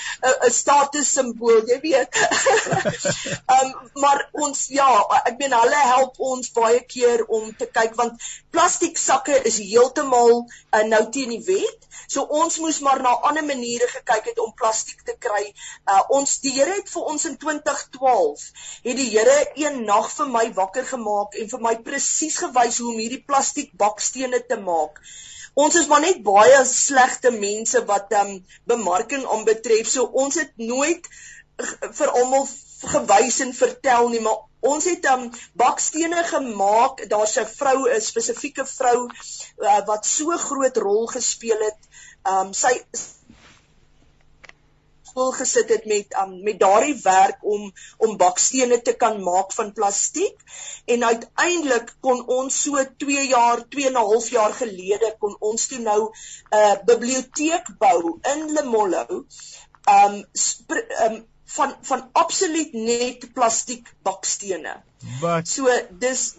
'n 0.48 0.52
status 0.52 1.12
simbool, 1.18 1.62
jy 1.72 1.78
weet. 1.86 2.18
Ehm 3.56 3.62
um, 3.62 3.92
maar 4.04 4.26
ons 4.46 4.66
ja, 4.76 4.90
ek 5.30 5.38
meen 5.40 5.56
hulle 5.56 5.84
help 5.92 6.20
ons 6.32 6.52
baie 6.58 6.82
keer 6.96 7.24
om 7.38 7.56
te 7.62 7.68
kyk 7.78 7.96
want 8.02 8.26
plastiek 8.52 9.00
sakke 9.00 9.38
is 9.52 9.62
heeltemal 9.70 10.34
uh, 10.42 10.84
nou 10.84 11.02
teen 11.16 11.32
die 11.38 11.46
wet. 11.48 11.88
So 12.08 12.28
ons 12.42 12.60
moes 12.60 12.82
maar 12.84 13.00
na 13.02 13.16
ander 13.32 13.48
maniere 13.48 13.88
gekyk 13.88 14.30
het 14.34 14.44
om 14.44 14.52
plastiek 14.54 15.08
te 15.08 15.16
kry. 15.28 15.46
Uh 15.88 16.04
ons 16.20 16.40
die 16.44 16.58
Here 16.60 16.76
het 16.76 16.92
vir 16.92 17.08
ons 17.14 17.26
in 17.32 17.40
2012 17.46 18.46
het 18.84 19.00
die 19.00 19.10
Here 19.16 19.40
een 19.56 19.86
nag 19.86 20.12
vir 20.12 20.28
my 20.36 20.46
wakker 20.60 20.92
gemaak 20.92 21.40
en 21.40 21.50
vir 21.56 21.66
my 21.70 21.76
presies 21.90 22.44
gewys 22.44 22.84
hoe 22.84 22.92
om 22.92 23.02
hierdie 23.06 23.24
plastiek 23.24 23.72
bakstene 23.86 24.44
te 24.44 24.60
maak 24.60 25.00
ons 25.64 25.76
is 25.82 25.88
maar 25.92 26.04
net 26.06 26.22
baie 26.24 26.62
slegte 26.72 27.32
mense 27.36 27.84
wat 27.92 28.14
ehm 28.16 28.34
um, 28.36 28.40
bemarking 28.72 29.26
aanbetref. 29.26 29.90
So 29.92 30.08
ons 30.24 30.40
het 30.40 30.54
nooit 30.72 31.08
vir 32.00 32.12
almal 32.22 32.48
gewys 32.94 33.40
en 33.44 33.54
vertel 33.54 34.10
nie, 34.10 34.22
maar 34.24 34.46
ons 34.72 34.86
het 34.88 35.06
um, 35.12 35.28
bakstene 35.60 36.24
gemaak. 36.32 37.06
Daar's 37.12 37.38
'n 37.40 37.48
vrou, 37.60 37.88
'n 37.90 38.02
spesifieke 38.02 38.66
vrou 38.66 39.08
uh, 39.08 39.82
wat 39.86 40.06
so 40.06 40.38
groot 40.38 40.78
rol 40.78 41.08
gespeel 41.08 41.60
het. 41.68 41.80
Um, 42.24 42.54
sy 42.54 42.74
skool 45.10 45.32
gesit 45.38 45.70
het 45.76 45.86
met 45.90 46.16
um, 46.22 46.36
met 46.48 46.60
daardie 46.60 46.98
werk 47.04 47.46
om 47.54 47.70
om 47.98 48.18
bakstene 48.18 48.82
te 48.82 48.96
kan 49.04 49.22
maak 49.24 49.54
van 49.58 49.74
plastiek 49.74 50.36
en 50.86 51.04
uiteindelik 51.04 51.96
kon 52.06 52.22
ons 52.40 52.62
so 52.64 52.84
2 53.06 53.28
jaar 53.34 53.66
2 53.78 53.90
en 53.92 53.98
'n 53.98 54.10
half 54.12 54.30
jaar 54.30 54.54
gelede 54.62 55.16
kon 55.20 55.36
ons 55.52 55.68
toe 55.68 55.82
nou 55.90 56.02
'n 56.06 56.58
uh, 56.62 56.76
biblioteek 56.92 57.74
bou 57.86 58.20
in 58.34 58.48
Lemollo 58.54 59.26
um 59.98 60.24
um 61.06 61.26
van 61.50 61.76
van 61.82 62.10
absoluut 62.12 62.74
net 62.74 63.34
plastiek 63.34 63.94
bakstene. 64.02 64.76
Wat? 65.22 65.48
So 65.48 65.70
dis 65.90 66.36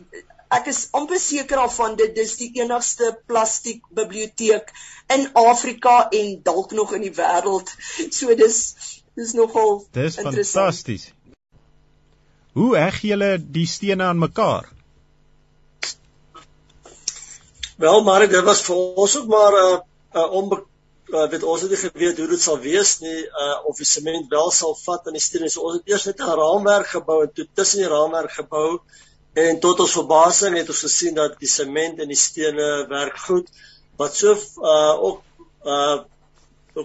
ek 0.50 0.66
is 0.72 0.80
amper 0.98 1.20
seker 1.22 1.62
daarvan 1.62 1.96
dit 1.98 2.14
dis 2.14 2.36
die 2.40 2.50
enigste 2.60 3.12
plastiek 3.30 3.84
biblioteek 3.94 4.72
in 5.14 5.28
Afrika 5.38 6.08
en 6.10 6.40
dalk 6.42 6.72
nog 6.72 6.94
in 6.98 7.06
die 7.06 7.14
wêreld. 7.14 7.70
So 8.10 8.34
dis 8.34 8.58
dis 9.18 9.34
nogal 9.38 9.84
Dis 9.94 10.18
fantasties. 10.18 11.10
Hoe 12.58 12.74
heg 12.76 12.98
julle 13.06 13.36
die 13.38 13.66
stene 13.66 14.08
aan 14.10 14.18
mekaar? 14.18 14.66
Wel, 17.80 18.02
maar 18.04 18.26
dit 18.28 18.44
was 18.44 18.62
vir 18.66 18.76
ons 18.76 19.16
ook 19.16 19.28
maar 19.30 19.52
'n 19.52 19.68
uh, 19.68 19.78
uh, 20.14 20.32
onbe 20.40 20.64
uh, 21.08 21.28
weet 21.30 21.42
ons 21.42 21.60
het 21.60 21.70
nie 21.70 21.78
geweet 21.78 22.18
hoe 22.18 22.26
dit 22.28 22.42
sal 22.42 22.58
wees 22.58 22.98
nie 23.00 23.22
uh, 23.26 23.58
of 23.70 23.76
die 23.76 23.86
sement 23.86 24.28
wel 24.30 24.50
sal 24.50 24.74
vat 24.82 25.06
aan 25.06 25.16
die 25.16 25.22
stene. 25.22 25.48
So 25.48 25.62
ons 25.68 25.78
het 25.78 25.88
eers 25.88 26.06
net 26.10 26.20
'n 26.20 26.36
raamwerk 26.42 26.90
gebou 26.96 27.22
en 27.22 27.32
toe 27.32 27.46
tussen 27.54 27.82
die 27.82 27.88
raamwerk 27.88 28.32
gebou 28.32 28.80
En 29.38 29.60
tot 29.62 29.80
ons 29.80 29.92
verbasing 29.94 30.56
het 30.58 30.70
ons 30.72 30.84
gesien 30.86 31.14
dat 31.14 31.36
die 31.38 31.48
sement 31.50 32.00
en 32.02 32.08
die 32.10 32.18
stene 32.18 32.86
werk 32.90 33.18
goed. 33.26 33.50
Wat 34.00 34.14
so 34.14 34.34
uh 34.34 34.94
ook 35.08 35.22
uh 35.64 35.98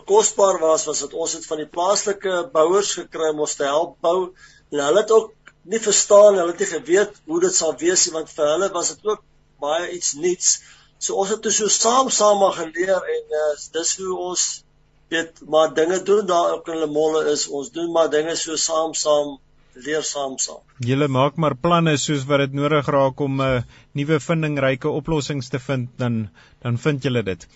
kosbaar 0.05 0.59
was 0.59 0.85
was 0.85 0.99
dat 0.99 1.13
ons 1.13 1.33
het 1.33 1.45
van 1.45 1.57
die 1.57 1.69
plaaslike 1.69 2.49
bouers 2.53 2.93
gekry 2.99 3.29
om 3.31 3.39
ons 3.45 3.55
te 3.55 3.63
help 3.63 3.97
bou. 4.01 4.33
En 4.71 4.79
hulle 4.83 5.01
het 5.01 5.11
ook 5.11 5.31
nie 5.63 5.79
verstaan, 5.79 6.37
hulle 6.37 6.51
het 6.51 6.59
nie 6.61 6.69
geweet 6.69 7.21
hoe 7.25 7.39
dit 7.41 7.55
sal 7.55 7.73
wees 7.81 8.05
want 8.13 8.29
vir 8.29 8.51
hulle 8.51 8.69
was 8.73 8.93
dit 8.93 9.05
ook 9.05 9.23
baie 9.61 9.89
iets 9.91 10.13
nuuts. 10.13 10.59
So 10.99 11.17
ons 11.21 11.33
het 11.33 11.41
toe 11.41 11.51
so 11.51 11.71
saam 11.71 12.09
saam 12.09 12.43
geleer 12.51 13.01
en 13.15 13.35
uh, 13.41 13.53
dis 13.73 13.95
hoe 14.01 14.17
ons 14.29 14.45
weet 15.13 15.41
maar 15.49 15.73
dinge 15.73 16.01
doen 16.03 16.25
daar 16.25 16.53
op 16.59 16.69
in 16.69 16.81
Lemolle 16.83 17.25
is. 17.31 17.47
Ons 17.47 17.71
doen 17.71 17.91
maar 17.91 18.09
dinge 18.09 18.35
so 18.35 18.55
saam 18.55 18.93
saam 18.93 19.37
leer 19.75 20.03
saam 20.03 20.37
saam. 20.39 20.63
Julle 20.79 21.07
maak 21.11 21.37
maar 21.41 21.55
planne 21.55 21.95
soos 22.01 22.25
wat 22.29 22.45
dit 22.45 22.53
nodig 22.59 22.87
raak 22.95 23.19
om 23.19 23.41
'n 23.41 23.45
uh, 23.45 23.61
nuwe 23.91 24.19
vindingryke 24.19 24.89
oplossings 24.89 25.49
te 25.49 25.59
vind, 25.59 25.89
dan 25.97 26.29
dan 26.61 26.77
vind 26.77 27.03
julle 27.03 27.23
dit. 27.23 27.47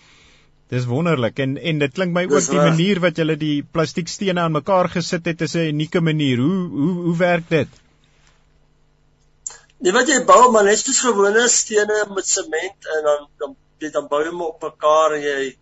Dis 0.70 0.86
wonderlik 0.86 1.38
en 1.38 1.56
en 1.58 1.78
dit 1.78 1.92
klink 1.92 2.12
my 2.14 2.24
ook 2.30 2.50
die 2.50 2.64
manier 2.64 3.00
wat 3.00 3.16
julle 3.16 3.36
die 3.36 3.62
plastiekstene 3.62 4.40
aan 4.40 4.52
mekaar 4.52 4.88
gesit 4.88 5.24
het 5.26 5.40
is 5.40 5.54
'n 5.54 5.72
unieke 5.74 6.00
manier. 6.00 6.38
Hoe 6.38 6.68
hoe 6.68 6.92
hoe 7.06 7.16
werk 7.16 7.48
dit? 7.48 7.68
Nee, 9.78 9.92
wat 9.92 10.08
jy 10.08 10.24
bou 10.24 10.50
maar 10.52 10.64
net 10.64 10.78
soos 10.78 11.00
gewone 11.00 11.48
stene 11.48 12.04
met 12.14 12.26
sement 12.26 12.86
en 12.96 13.02
dan 13.04 13.28
dan 13.38 13.56
dit 13.78 13.92
dan 13.92 14.08
bou 14.08 14.22
jy 14.22 14.30
hom 14.30 14.42
op 14.42 14.62
mekaar 14.62 15.14
en 15.16 15.22
jy 15.22 15.56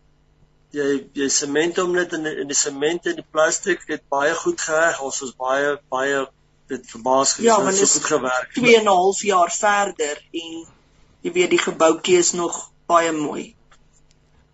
jy 0.77 0.89
jy 1.15 1.29
sement 1.29 1.77
hom 1.77 1.93
net 1.93 2.13
in 2.13 2.27
in 2.27 2.49
die 2.51 2.59
sement 2.61 3.07
en 3.07 3.17
die 3.21 3.31
plastiek 3.37 3.87
het 3.89 4.03
baie 4.09 4.35
goed 4.35 4.61
geheg. 4.61 5.01
Ons 5.01 5.21
was 5.21 5.37
baie 5.37 5.79
baie 5.89 6.27
dit 6.69 6.91
verbaas 6.91 7.33
gesien 7.39 7.51
ja, 7.51 7.73
so 7.73 7.87
goed 7.87 8.11
gewerk. 8.13 8.53
2 8.55 8.77
en 8.81 8.85
'n 8.85 8.97
half 9.01 9.23
jaar 9.23 9.53
verder 9.53 10.21
en 10.33 10.67
jy 11.23 11.33
weet 11.33 11.51
die 11.51 11.65
gebouetjie 11.65 12.19
is 12.19 12.33
nog 12.33 12.71
baie 12.87 13.13
mooi. 13.13 13.55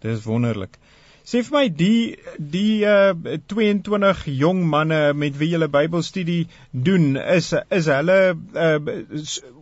Dis 0.04 0.24
wonderlik. 0.24 0.78
Sê 1.24 1.40
vir 1.40 1.54
my 1.56 1.68
die 1.72 2.18
die 2.36 2.84
uh 2.84 3.14
22 3.48 4.24
jong 4.40 4.58
manne 4.68 4.98
met 5.16 5.38
wie 5.40 5.48
jy 5.54 5.68
Bybelstudie 5.72 6.48
doen 6.88 7.16
is 7.16 7.48
is 7.72 7.88
hulle 7.88 8.18
uh 8.64 8.74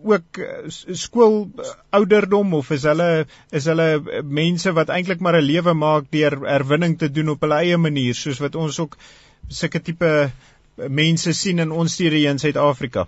ook 0.02 0.40
skool 1.04 1.37
ouderdom 1.90 2.56
of 2.59 2.73
is 2.75 2.82
hulle 2.90 3.26
is 3.61 3.71
hulle 3.71 3.88
mense 4.40 4.75
wat 4.75 4.90
eintlik 4.90 5.23
maar 5.23 5.38
'n 5.38 5.47
lewe 5.52 5.75
maak 5.85 6.11
deur 6.11 6.40
herwinning 6.49 6.99
te 6.99 7.12
doen 7.12 7.37
op 7.37 7.47
hulle 7.47 7.62
eie 7.62 7.78
manier 7.78 8.18
soos 8.18 8.42
wat 8.42 8.59
ons 8.59 8.80
ook 8.82 8.99
sulke 9.49 9.82
tipe 9.82 10.11
mense 10.76 11.33
sien 11.33 11.59
in 11.59 11.73
ons 11.73 11.93
stede 11.93 12.23
in 12.29 12.38
Suid-Afrika. 12.38 13.07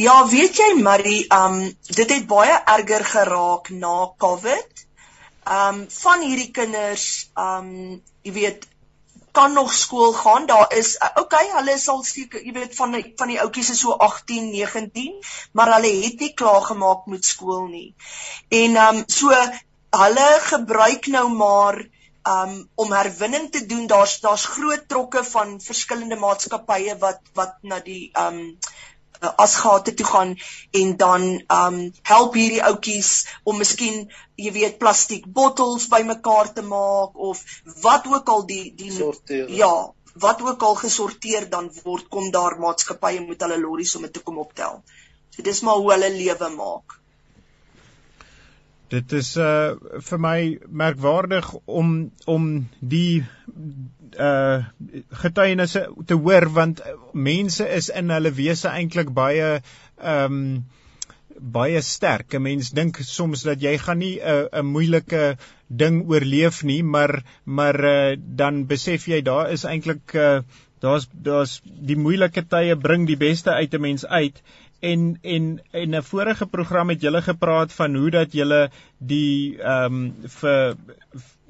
Ja, 0.00 0.26
weet 0.28 0.56
jy 0.56 0.74
Marie, 0.80 1.26
um 1.28 1.60
dit 1.92 2.10
het 2.10 2.26
baie 2.26 2.54
erger 2.74 3.04
geraak 3.04 3.68
na 3.70 4.08
COVID. 4.16 4.84
Um 5.44 5.82
van 5.92 6.22
hierdie 6.24 6.50
kinders, 6.56 7.28
um 7.36 8.00
jy 8.24 8.32
weet, 8.32 8.64
kan 9.36 9.52
nog 9.52 9.74
skool 9.76 10.12
gaan. 10.16 10.46
Daar 10.46 10.72
is 10.72 10.94
uh, 10.96 11.10
okay, 11.20 11.44
hulle 11.52 11.76
sal 11.78 12.00
seker, 12.06 12.40
jy 12.40 12.54
weet, 12.56 12.74
van 12.78 12.96
die, 12.96 13.04
van 13.16 13.28
die 13.28 13.38
ouetjies 13.42 13.74
is 13.76 13.82
so 13.84 13.92
18, 14.08 14.48
19, 14.54 15.20
maar 15.52 15.74
hulle 15.76 15.92
het 16.06 16.24
nie 16.24 16.32
klaar 16.34 16.64
gemaak 16.70 17.04
met 17.06 17.28
skool 17.28 17.66
nie. 17.68 17.92
En 18.48 18.80
um 18.86 19.04
so 19.06 19.36
hulle 20.00 20.28
gebruik 20.48 21.10
nou 21.12 21.28
maar 21.34 21.82
um 22.28 22.68
om 22.74 22.92
herwinning 22.92 23.50
te 23.50 23.66
doen. 23.66 23.86
Daar's 23.86 24.20
daar's 24.20 24.44
groot 24.44 24.88
trokke 24.88 25.24
van 25.24 25.60
verskillende 25.60 26.16
maatskappye 26.16 26.98
wat 26.98 27.20
wat 27.34 27.56
na 27.62 27.80
die 27.80 28.10
um 28.18 28.40
uh, 29.22 29.32
asgate 29.36 29.94
toe 29.94 30.06
gaan 30.06 30.36
en 30.70 30.96
dan 30.96 31.42
um 31.48 31.78
help 32.02 32.34
hierdie 32.34 32.62
ouetjies 32.62 33.12
om 33.44 33.58
miskien 33.58 34.10
jy 34.36 34.52
weet 34.52 34.78
plastiek 34.78 35.26
bottels 35.26 35.88
bymekaar 35.88 36.52
te 36.52 36.62
maak 36.62 37.16
of 37.30 37.42
wat 37.82 38.06
ook 38.06 38.28
al 38.28 38.46
die 38.46 38.74
die 38.76 38.92
sorteer. 38.92 39.50
Ja, 39.50 39.92
wat 40.14 40.42
ook 40.42 40.62
al 40.62 40.74
gesorteer 40.74 41.50
dan 41.50 41.70
word 41.82 42.08
kom 42.08 42.30
daar 42.30 42.58
maatskappye 42.58 43.20
met 43.26 43.40
hulle 43.40 43.60
lorries 43.60 43.96
om 43.96 44.02
dit 44.08 44.12
te 44.12 44.24
kom 44.24 44.38
optel. 44.38 44.82
So 45.30 45.42
dis 45.42 45.60
maar 45.60 45.78
hoe 45.80 45.92
hulle 45.92 46.10
lewe 46.10 46.48
maak. 46.56 46.99
Dit 48.90 49.12
is 49.14 49.36
uh 49.38 49.76
vir 50.08 50.18
my 50.18 50.38
merkwaardig 50.82 51.52
om 51.80 52.10
om 52.26 52.48
die 52.80 53.22
uh 54.18 54.64
getuienisse 55.22 55.84
te 56.06 56.18
hoor 56.18 56.48
want 56.56 56.82
mense 57.14 57.68
is 57.78 57.90
in 58.02 58.10
hulle 58.10 58.34
wese 58.42 58.68
eintlik 58.72 59.14
baie 59.14 59.48
ehm 59.54 60.38
um, 60.40 60.44
baie 61.40 61.80
sterk. 61.80 62.34
'n 62.34 62.42
Mens 62.42 62.70
dink 62.76 62.98
soms 63.10 63.42
dat 63.48 63.62
jy 63.62 63.76
gaan 63.78 63.98
nie 63.98 64.16
'n 64.20 64.48
'n 64.52 64.72
moeilike 64.72 65.36
ding 65.68 66.02
oorleef 66.10 66.62
nie, 66.62 66.82
maar 66.82 67.22
maar 67.44 67.78
uh, 67.84 68.16
dan 68.18 68.66
besef 68.66 69.06
jy 69.06 69.22
daar 69.22 69.52
is 69.52 69.64
eintlik 69.64 70.14
uh 70.14 70.40
daar's 70.80 71.08
daar's 71.12 71.60
die 71.64 71.96
moeilike 71.96 72.42
tye 72.48 72.76
bring 72.76 73.06
die 73.06 73.20
beste 73.20 73.52
uit 73.52 73.74
'n 73.74 73.80
mens 73.80 74.06
uit 74.06 74.42
en 74.80 75.18
en 75.22 75.62
in 75.70 75.94
'n 75.96 76.02
vorige 76.02 76.46
program 76.46 76.88
het 76.88 77.00
julle 77.00 77.22
gepraat 77.22 77.72
van 77.72 77.94
hoe 77.94 78.10
dat 78.10 78.32
julle 78.32 78.70
die 78.98 79.58
ehm 79.58 79.94
um, 79.94 80.28
vir 80.40 80.76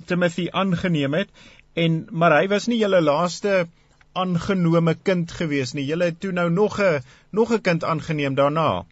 Timothy 0.05 0.49
aangeneem 0.51 1.15
het 1.15 1.29
en 1.75 2.07
maar 2.11 2.37
hy 2.41 2.49
was 2.49 2.67
nie 2.67 2.79
julle 2.79 3.01
laaste 3.01 3.69
aangenome 4.13 4.95
kind 4.95 5.33
gewees 5.33 5.73
nie. 5.73 5.87
Julle 5.87 6.11
het 6.11 6.21
toe 6.21 6.33
nou 6.33 6.51
nog 6.51 6.81
'n 6.81 7.05
nog 7.31 7.53
'n 7.53 7.61
kind 7.61 7.85
aangeneem 7.85 8.35
daarna. 8.35 8.85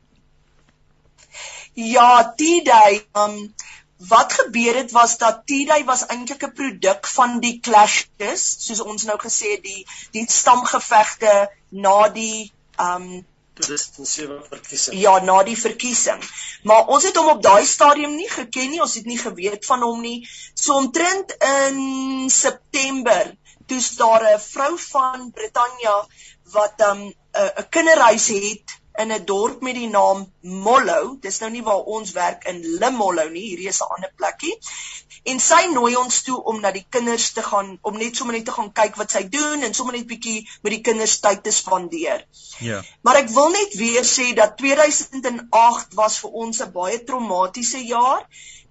Ja, 1.73 2.35
T-Day, 2.37 3.07
um 3.13 3.55
wat 3.97 4.33
gebeur 4.33 4.77
het 4.77 4.91
was 4.91 5.19
dat 5.19 5.43
T-Day 5.47 5.85
was 5.85 6.07
eintlik 6.07 6.43
'n 6.43 6.53
produk 6.53 7.07
van 7.07 7.41
die 7.41 7.61
clashes, 7.61 8.67
soos 8.67 8.81
ons 8.81 9.05
nou 9.05 9.19
gesê 9.19 9.51
het, 9.55 9.63
die 9.63 9.87
die 10.11 10.25
stamgevegte 10.31 11.51
na 11.69 12.09
die 12.09 12.53
um 12.77 13.27
2007 13.59 14.41
verkiesing. 14.49 15.01
Ja, 15.01 15.19
na 15.25 15.43
die 15.43 15.59
verkiesing. 15.59 16.23
Maar 16.63 16.87
ons 16.95 17.05
het 17.09 17.17
hom 17.17 17.29
op 17.35 17.43
daai 17.43 17.67
stadium 17.67 18.15
nie 18.17 18.31
geken 18.31 18.71
nie, 18.71 18.83
ons 18.83 18.95
het 18.95 19.07
nie 19.07 19.19
geweet 19.19 19.67
van 19.67 19.83
hom 19.87 20.01
nie. 20.01 20.19
So 20.55 20.79
omtrent 20.79 21.35
in 21.39 22.31
September, 22.31 23.35
toe's 23.67 23.95
daar 24.01 24.25
'n 24.35 24.41
vrou 24.41 24.75
van 24.79 25.31
Britannia 25.31 25.97
wat 26.53 26.75
'n 26.79 26.91
um, 26.91 27.15
'n 27.39 27.69
kinderhuis 27.71 28.29
het 28.29 28.79
in 28.99 29.13
'n 29.13 29.25
dorp 29.25 29.61
met 29.63 29.75
die 29.75 29.89
naam 29.89 30.27
Mollo. 30.43 31.17
Dis 31.21 31.41
nou 31.41 31.51
nie 31.51 31.63
waar 31.63 31.85
ons 31.97 32.13
werk 32.13 32.45
in 32.45 32.63
Limollo 32.81 33.29
nie, 33.29 33.49
hierdie 33.51 33.73
is 33.75 33.83
'n 33.83 33.95
ander 33.97 34.13
plekkie 34.17 34.59
en 35.29 35.41
sy 35.43 35.61
nooi 35.73 35.93
ons 35.99 36.21
toe 36.27 36.37
om 36.51 36.61
na 36.63 36.71
die 36.75 36.85
kinders 36.95 37.31
te 37.37 37.43
gaan 37.45 37.73
om 37.89 37.97
net 38.01 38.17
sommer 38.17 38.37
net 38.37 38.47
te 38.49 38.55
gaan 38.55 38.71
kyk 38.81 38.99
wat 39.01 39.15
sy 39.15 39.25
doen 39.33 39.65
en 39.67 39.75
sommer 39.77 39.97
net 39.99 40.07
bietjie 40.11 40.39
met 40.63 40.77
die 40.77 40.83
kinders 40.89 41.19
tyd 41.25 41.43
te 41.45 41.55
spandeer. 41.55 42.25
Ja. 42.65 42.83
Maar 43.03 43.23
ek 43.25 43.33
wil 43.35 43.51
net 43.55 43.75
weer 43.81 44.07
sê 44.09 44.31
dat 44.39 44.57
2008 44.61 45.99
was 45.99 46.21
vir 46.23 46.39
ons 46.45 46.63
'n 46.65 46.73
baie 46.73 47.03
traumatiese 47.11 47.83
jaar. 47.85 48.25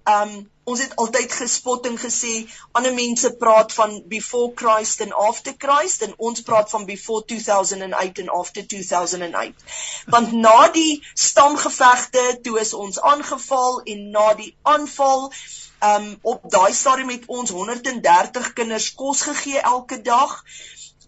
Um 0.08 0.38
ons 0.68 0.80
het 0.84 0.96
altyd 1.00 1.32
gespot 1.32 1.86
en 1.88 1.94
gesê 1.96 2.32
ander 2.76 2.92
mense 2.92 3.30
praat 3.40 3.72
van 3.72 3.94
before 4.12 4.50
Christ 4.54 5.00
en 5.00 5.14
after 5.16 5.54
Christ 5.58 6.02
en 6.04 6.12
ons 6.30 6.42
praat 6.44 6.68
van 6.70 6.84
before 6.84 7.24
2008 7.24 8.20
en 8.24 8.28
after 8.40 8.66
2008. 8.66 9.64
Want 10.12 10.32
na 10.32 10.68
die 10.74 11.00
stamgevegte 11.14 12.26
toe 12.42 12.60
is 12.60 12.74
ons 12.74 13.00
aangeval 13.00 13.80
en 13.94 14.10
na 14.10 14.34
die 14.42 14.52
aanval 14.62 15.30
Um 15.78 16.06
op 16.26 16.42
daai 16.50 16.72
stadium 16.74 17.10
het 17.12 17.26
ons 17.30 17.50
130 17.54 18.52
kinders 18.52 18.94
kos 18.98 19.20
gegee 19.22 19.60
elke 19.60 20.00
dag. 20.02 20.32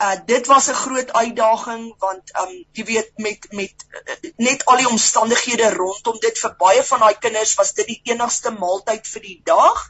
Uh 0.00 0.16
dit 0.26 0.46
was 0.46 0.68
'n 0.68 0.80
groot 0.82 1.12
uitdaging 1.12 1.94
want 1.98 2.30
um 2.42 2.52
jy 2.72 2.84
weet 2.84 3.10
met 3.16 3.46
met 3.50 3.74
uh, 3.90 4.30
net 4.36 4.64
al 4.64 4.76
die 4.76 4.88
omstandighede 4.88 5.70
rondom 5.74 6.18
dit 6.20 6.38
vir 6.38 6.54
baie 6.58 6.84
van 6.84 7.00
daai 7.04 7.18
kinders 7.18 7.54
was 7.54 7.72
dit 7.72 7.86
die 7.86 8.00
enigste 8.12 8.50
maaltyd 8.50 9.08
vir 9.08 9.22
die 9.22 9.40
dag. 9.44 9.82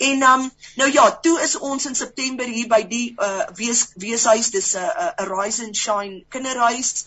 En 0.00 0.22
um 0.22 0.50
nou 0.76 0.92
ja, 0.92 1.06
toe 1.20 1.40
is 1.40 1.56
ons 1.56 1.86
in 1.86 1.94
September 1.94 2.44
hier 2.44 2.68
by 2.68 2.82
die 2.88 3.14
uh 3.16 3.46
wees 3.54 3.86
weeshuis, 3.94 4.50
dis 4.50 4.74
'n 4.74 4.84
uh, 4.84 5.10
'n 5.24 5.32
Rise 5.32 5.64
and 5.64 5.76
Shine 5.76 6.24
kinderhuis. 6.28 7.04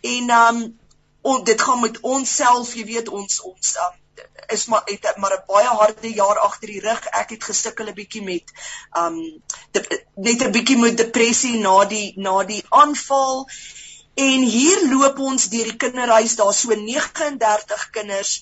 En 0.00 0.30
um 0.30 0.78
on, 1.20 1.44
dit 1.44 1.62
gaan 1.62 1.80
met 1.80 2.00
ons 2.00 2.36
self, 2.36 2.74
jy 2.74 2.84
weet 2.84 3.08
ons 3.08 3.40
ons 3.40 3.74
um, 3.76 3.98
is 4.48 4.64
maar 4.66 4.82
het 4.84 5.16
maar 5.16 5.36
'n 5.36 5.44
baie 5.46 5.68
harde 5.68 6.12
jaar 6.12 6.38
agter 6.38 6.68
die 6.68 6.80
rug. 6.80 7.06
Ek 7.06 7.30
het 7.30 7.44
gesukkel 7.44 7.88
'n 7.88 7.94
bietjie 7.94 8.22
met 8.22 8.52
um 8.96 9.42
net 10.26 10.42
'n 10.42 10.52
bietjie 10.56 10.78
met 10.78 10.96
depressie 10.96 11.58
na 11.58 11.84
die 11.84 12.12
na 12.16 12.42
die 12.44 12.62
aanval. 12.68 13.46
En 14.14 14.42
hier 14.42 14.86
loop 14.92 15.18
ons 15.18 15.48
deur 15.48 15.68
die 15.70 15.76
kinderhuis, 15.76 16.36
daar 16.36 16.54
so 16.54 16.74
39 16.74 17.90
kinders 17.90 18.32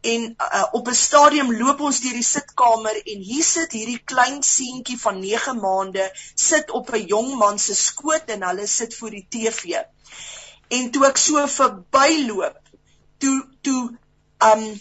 en 0.00 0.34
uh, 0.38 0.64
op 0.72 0.88
'n 0.88 0.94
stadium 0.94 1.56
loop 1.56 1.80
ons 1.80 2.00
deur 2.00 2.16
die 2.16 2.24
sitkamer 2.24 2.96
en 3.04 3.18
hier 3.30 3.44
sit 3.44 3.72
hierdie 3.72 4.00
klein 4.04 4.42
seentjie 4.42 4.98
van 5.00 5.20
9 5.20 5.56
maande 5.60 6.06
sit 6.34 6.70
op 6.70 6.92
'n 6.94 7.06
jong 7.06 7.34
man 7.34 7.58
se 7.58 7.74
skoot 7.74 8.24
en 8.26 8.42
hulle 8.42 8.66
sit 8.66 8.96
voor 8.96 9.10
die 9.10 9.26
TV. 9.28 9.82
En 10.68 10.90
toe 10.90 11.06
ek 11.06 11.16
so 11.16 11.46
verbyloop, 11.46 12.56
toe 13.18 13.48
toe 13.60 13.98
um 14.40 14.80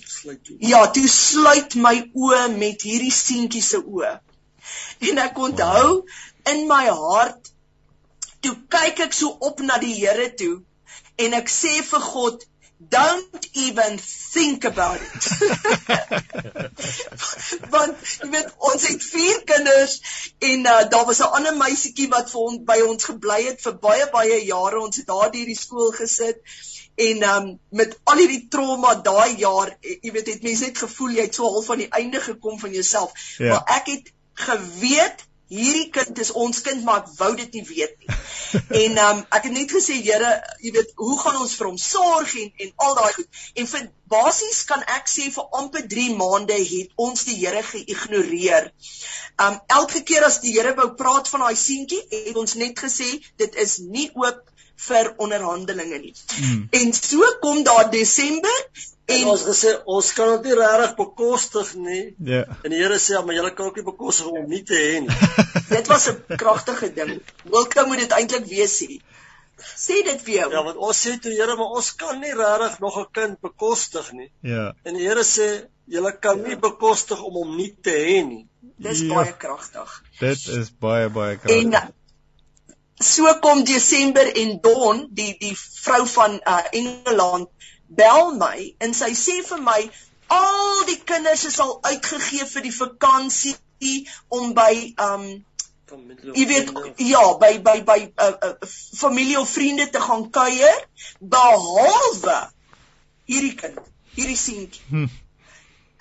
ja, 0.59 0.87
toe 0.91 1.07
sluit 1.07 1.75
my 1.75 2.11
oë 2.13 2.57
met 2.57 2.81
hierdie 2.81 3.11
seentjie 3.11 3.63
se 3.63 3.83
oë. 3.83 4.19
En 5.09 5.17
ek 5.17 5.37
onthou 5.37 6.05
in 6.45 6.67
my 6.67 6.85
hart 6.87 7.51
toe 8.41 8.55
kyk 8.69 8.99
ek 9.07 9.13
so 9.13 9.35
op 9.49 9.59
na 9.59 9.77
die 9.77 9.93
Here 9.93 10.29
toe 10.41 10.61
en 11.19 11.33
ek 11.33 11.51
sê 11.51 11.81
vir 11.83 11.99
God 12.11 12.45
don't 12.79 13.47
even 13.55 13.97
think 13.97 14.63
about 14.63 15.01
it. 15.01 15.23
Want 17.73 17.99
jy 18.07 18.29
weet 18.31 18.53
ons 18.71 18.85
het 18.87 19.03
vier 19.03 19.41
kinders 19.49 19.97
en 20.39 20.63
uh, 20.63 20.85
daar 20.93 21.05
was 21.09 21.19
'n 21.19 21.33
ander 21.39 21.57
meisietjie 21.59 22.07
wat 22.13 22.31
vir 22.31 22.39
ons 22.39 22.63
by 22.71 22.79
ons 22.87 23.09
gebly 23.11 23.41
het 23.49 23.59
vir 23.61 23.75
baie 23.83 24.07
baie 24.13 24.39
jare. 24.45 24.79
Ons 24.79 25.01
het 25.01 25.11
daar 25.11 25.31
deur 25.31 25.51
die 25.51 25.59
skool 25.59 25.91
gesit 25.91 26.39
en 26.99 27.23
um, 27.23 27.59
met 27.69 27.99
al 28.03 28.19
hierdie 28.19 28.47
trauma 28.51 28.95
daai 28.95 29.35
jaar 29.39 29.71
eh, 29.79 29.97
jy 30.03 30.11
weet 30.15 30.31
het 30.33 30.43
mense 30.43 30.67
net 30.67 30.81
gevoel 30.83 31.15
jy 31.15 31.27
het 31.27 31.35
so 31.35 31.51
half 31.51 31.69
van 31.71 31.83
die 31.83 31.91
einde 31.95 32.19
gekom 32.23 32.59
van 32.59 32.75
jouself 32.75 33.13
ja. 33.37 33.53
maar 33.53 33.79
ek 33.79 33.91
het 33.93 34.11
geweet 34.47 35.23
hierdie 35.49 35.89
kind 35.93 36.19
is 36.21 36.31
ons 36.31 36.61
kind 36.65 36.83
maar 36.85 37.03
ek 37.03 37.13
wou 37.19 37.29
dit 37.37 37.55
nie 37.57 37.65
weet 37.67 37.95
nie. 37.99 38.17
En 38.81 38.99
um, 39.05 39.21
ek 39.37 39.47
het 39.47 39.53
net 39.53 39.73
gesê 39.73 39.97
Here 40.01 40.31
jy 40.63 40.73
weet 40.75 40.93
hoe 41.01 41.17
gaan 41.21 41.39
ons 41.41 41.55
vir 41.57 41.69
hom 41.69 41.79
sorg 41.81 42.35
en 42.41 42.51
en 42.65 42.73
al 42.87 42.97
daai 42.99 43.13
goed? 43.17 43.41
En 43.61 43.69
vir 43.73 43.87
basies 44.13 44.63
kan 44.69 44.85
ek 44.97 45.09
sê 45.11 45.29
vir 45.33 45.57
amper 45.61 45.85
3 45.95 46.15
maande 46.21 46.57
het 46.71 46.93
ons 47.07 47.25
die 47.27 47.37
Here 47.41 47.63
geïgnoreer. 47.71 48.71
Um, 49.39 49.59
elke 49.79 50.03
keer 50.05 50.25
as 50.27 50.41
die 50.45 50.53
Here 50.55 50.75
wou 50.77 50.91
praat 51.01 51.29
van 51.33 51.45
daai 51.45 51.57
seentjie 51.57 52.01
het 52.13 52.37
ons 52.37 52.57
net 52.61 52.79
gesê 52.85 53.11
dit 53.41 53.59
is 53.65 53.79
nie 53.85 54.09
oop 54.15 54.45
vir 54.87 55.13
onderhandelinge 55.17 55.99
nie. 55.99 56.13
Mm. 56.39 56.67
En 56.71 56.93
so 56.93 57.35
kom 57.41 57.63
daar 57.63 57.91
Desember 57.91 58.57
En 59.09 59.29
ons 59.31 59.43
gesê 59.47 59.71
ons 59.89 60.09
kan 60.13 60.35
dit 60.35 60.49
nie 60.49 60.57
regtig 60.59 60.91
bekostig 60.99 61.69
nie. 61.81 62.01
Ja. 62.31 62.43
En 62.61 62.73
die 62.73 62.81
Here 62.81 62.99
sê 63.01 63.17
maar 63.25 63.37
julle 63.37 63.53
kan 63.57 63.69
ook 63.69 63.79
nie 63.79 63.85
bekostig 63.87 64.27
om 64.29 64.49
nie 64.51 64.61
te 64.69 64.77
hê 64.77 64.99
nie. 65.05 65.15
dit 65.75 65.89
was 65.89 66.09
'n 66.11 66.37
kragtige 66.41 66.91
ding. 66.93 67.15
Welke 67.55 67.85
moet 67.89 68.03
dit 68.03 68.13
eintlik 68.19 68.45
wees 68.51 68.77
hier? 68.85 68.99
Sê 69.85 70.03
dit 70.05 70.21
vir 70.27 70.35
jou. 70.35 70.51
Ja, 70.53 70.63
want 70.63 70.77
ons 70.77 71.01
sê 71.05 71.15
toe 71.19 71.33
Here, 71.33 71.55
maar 71.57 71.73
ons 71.79 71.89
kan 71.95 72.21
nie 72.21 72.35
regtig 72.37 72.79
nog 72.85 72.99
'n 73.01 73.09
kind 73.11 73.41
bekostig 73.41 74.11
nie. 74.13 74.31
Ja. 74.41 74.73
En 74.83 74.93
die 74.93 75.07
Here 75.07 75.25
sê 75.25 75.49
julle 75.89 76.13
kan 76.19 76.43
nie 76.43 76.57
bekostig 76.57 77.23
om 77.23 77.33
hom 77.41 77.55
nie 77.57 77.73
te 77.81 77.95
hê 77.97 78.21
nie. 78.25 78.45
Dis 78.77 79.01
ja. 79.01 79.13
baie 79.15 79.33
kragtig. 79.33 80.01
Dit 80.19 80.47
is 80.59 80.69
baie 80.69 81.09
baie 81.09 81.37
kragtig. 81.37 81.63
En 81.63 81.93
so 82.99 83.33
kom 83.39 83.63
Desember 83.63 84.25
en 84.35 84.59
Dawn, 84.61 85.07
die 85.15 85.35
die 85.39 85.55
vrou 85.57 86.05
van 86.07 86.39
uh, 86.43 86.63
Engeland 86.71 87.47
bel 87.89 88.35
my 88.37 88.75
en 88.77 88.93
sy 88.93 89.13
sê 89.17 89.39
vir 89.47 89.61
my 89.65 89.79
al 90.29 90.83
die 90.85 90.99
kinders 91.09 91.45
is 91.49 91.57
al 91.63 91.79
uitgegee 91.87 92.45
vir 92.45 92.65
die 92.67 92.75
vakansie 92.75 93.55
om 94.27 94.53
by 94.53 94.73
um 95.05 95.29
jy 96.37 96.45
weet 96.51 96.69
ja 97.01 97.23
by 97.41 97.53
by 97.65 97.79
by 97.87 97.97
uh, 98.21 98.33
uh, 98.45 98.53
familie 99.01 99.39
of 99.39 99.49
vriende 99.49 99.87
te 99.89 100.01
gaan 100.03 100.27
kuier 100.35 100.83
behalwe 101.33 102.37
hierdie 103.31 103.55
kind 103.63 103.79
hierdie 104.17 104.37
seentjie 104.37 104.83
hm. 104.91 105.09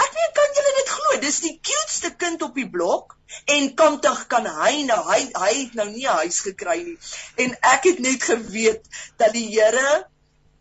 Ek 0.05 0.13
weet 0.19 0.35
kan 0.39 0.59
julle 0.59 0.75
dit 0.81 0.93
glo? 0.97 1.21
Dis 1.21 1.41
die 1.45 1.55
cutest 1.71 2.17
kind 2.17 2.43
op 2.43 2.55
die 2.55 2.69
blok 2.71 3.17
en 3.55 3.75
kantig 3.79 4.27
kan 4.33 4.47
hy 4.47 4.83
nou 4.89 4.99
hy 5.11 5.21
hy 5.35 5.53
het 5.63 5.75
nou 5.79 5.89
nie 5.91 6.07
'n 6.07 6.21
huis 6.23 6.41
gekry 6.47 6.79
nie. 6.83 6.99
En 7.45 7.57
ek 7.75 7.91
het 7.91 7.99
net 7.99 8.23
geweet 8.23 8.85
dat 9.17 9.33
die 9.33 9.49
Here 9.55 10.07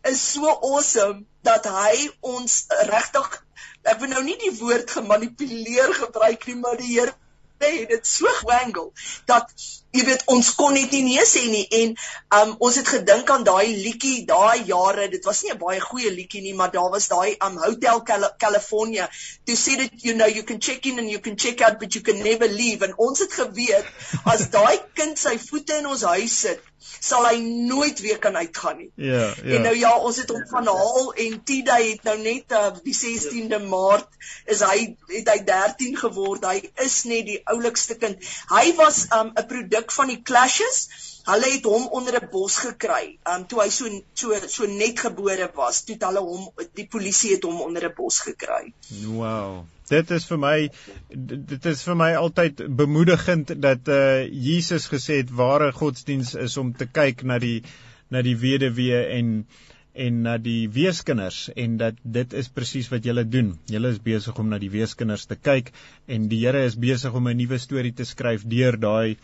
is 0.03 0.21
so 0.33 0.47
awesome 0.47 1.25
dat 1.43 1.65
hy 1.65 2.09
ons 2.21 2.65
regtig 2.91 3.43
ek 3.87 3.99
wil 4.01 4.11
nou 4.11 4.23
nie 4.23 4.37
die 4.41 4.55
woord 4.59 4.91
gemanipuleer 4.91 5.93
gebruik 6.01 6.47
nie 6.47 6.59
maar 6.59 6.77
die 6.77 6.93
Here 6.95 7.15
het 7.63 7.89
dit 7.89 8.07
so 8.07 8.27
gewangle 8.41 8.91
dat 9.25 9.53
jy 9.95 10.03
weet 10.07 10.23
ons 10.33 10.49
kon 10.59 10.75
net 10.75 10.91
nie 10.91 11.03
nee 11.05 11.25
sê 11.29 11.43
nie 11.51 11.63
en 11.79 11.93
um, 12.39 12.53
ons 12.67 12.79
het 12.79 12.89
gedink 12.95 13.29
aan 13.33 13.45
daai 13.47 13.67
liedjie 13.71 14.25
daai 14.29 14.65
jare 14.69 15.07
dit 15.13 15.25
was 15.29 15.41
nie 15.43 15.53
'n 15.53 15.59
baie 15.63 15.79
goeie 15.79 16.11
liedjie 16.11 16.41
nie 16.41 16.53
maar 16.53 16.71
daar 16.71 16.91
was 16.95 17.07
daai 17.07 17.35
um, 17.47 17.57
Hotel 17.63 18.03
Cal 18.09 18.29
California 18.45 19.09
to 19.45 19.55
say 19.55 19.75
that 19.81 20.03
you 20.03 20.13
know 20.13 20.27
you 20.27 20.43
can 20.43 20.59
check 20.59 20.85
in 20.85 20.99
and 20.99 21.09
you 21.09 21.19
can 21.19 21.37
check 21.37 21.61
out 21.61 21.79
but 21.79 21.95
you 21.95 22.01
can 22.01 22.23
never 22.29 22.47
leave 22.47 22.83
en 22.83 22.97
ons 22.97 23.19
het 23.19 23.33
geweet 23.33 23.85
as 24.25 24.49
daai 24.57 24.77
kind 24.93 25.19
sy 25.19 25.37
voete 25.49 25.79
in 25.79 25.87
ons 25.95 26.03
huis 26.13 26.41
sit 26.47 26.73
sal 26.99 27.25
hy 27.25 27.37
nooit 27.41 27.99
weer 27.99 28.19
kan 28.21 28.35
uitgaan 28.37 28.77
nie. 28.77 28.89
Ja, 28.95 29.33
ja. 29.43 29.55
En 29.55 29.65
nou 29.67 29.73
ja, 29.77 29.91
ons 29.97 30.17
het 30.21 30.29
hom 30.33 30.43
van 30.49 30.67
haal 30.69 31.11
en 31.25 31.37
Tida 31.43 31.77
het 31.81 32.03
nou 32.07 32.15
net 32.21 32.53
uh, 32.55 32.69
die 32.85 32.95
16de 32.95 33.59
Maart 33.69 34.07
is 34.45 34.63
hy 34.65 34.77
het 35.11 35.31
hy 35.31 35.37
13 35.47 35.97
geword. 36.03 36.45
Hy 36.47 36.61
is 36.85 36.99
net 37.09 37.27
die 37.29 37.39
oulikste 37.49 37.97
kind. 37.99 38.21
Hy 38.51 38.65
was 38.79 39.05
um, 39.09 39.31
'n 39.33 39.43
um, 39.43 39.45
produk 39.77 39.91
van 39.91 40.07
die 40.07 40.21
Clashes. 40.23 40.87
Hulle 41.27 41.49
het 41.51 41.65
hom 41.65 41.87
onder 41.91 42.15
'n 42.21 42.29
bos 42.31 42.57
gekry. 42.57 43.17
Um 43.25 43.45
toe 43.47 43.61
hy 43.61 43.69
so 43.69 43.85
so 44.13 44.33
so 44.47 44.65
net 44.65 44.99
gebore 44.99 45.49
was, 45.55 45.83
toe 45.83 45.97
hulle 45.99 46.19
hom 46.19 46.49
die 46.73 46.87
polisie 46.87 47.35
het 47.35 47.43
hom 47.43 47.61
onder 47.61 47.89
'n 47.89 47.93
bos 47.95 48.19
gekry. 48.19 48.73
Wow 49.05 49.65
dit 49.89 50.11
is 50.11 50.25
vir 50.25 50.37
my 50.37 50.69
dit 51.09 51.65
is 51.65 51.83
vir 51.83 51.95
my 51.95 52.13
altyd 52.15 52.75
bemoedigend 52.75 53.61
dat 53.61 53.87
uh 53.87 54.25
Jesus 54.27 54.87
gesê 54.87 55.21
het 55.21 55.31
ware 55.31 55.71
godsdiens 55.71 56.35
is 56.35 56.57
om 56.57 56.73
te 56.73 56.85
kyk 56.85 57.23
na 57.23 57.39
die 57.39 57.63
na 58.09 58.21
die 58.21 58.35
weduwee 58.35 59.05
en 59.19 59.45
en 59.93 60.21
na 60.21 60.37
die 60.37 60.69
weeskinders 60.69 61.49
en 61.55 61.77
dat 61.77 61.95
dit 62.03 62.33
is 62.33 62.49
presies 62.49 62.89
wat 62.89 63.05
julle 63.05 63.23
doen. 63.25 63.57
Julle 63.65 63.89
is 63.89 64.01
besig 64.03 64.37
om 64.37 64.49
na 64.49 64.59
die 64.59 64.69
weeskinders 64.69 65.25
te 65.25 65.35
kyk 65.35 65.71
en 66.05 66.27
die 66.29 66.45
Here 66.45 66.65
is 66.65 66.75
besig 66.75 67.13
om 67.13 67.27
'n 67.27 67.37
nuwe 67.37 67.57
storie 67.57 67.93
te 67.93 68.05
skryf 68.05 68.43
deur 68.45 68.77
daai 68.77 69.17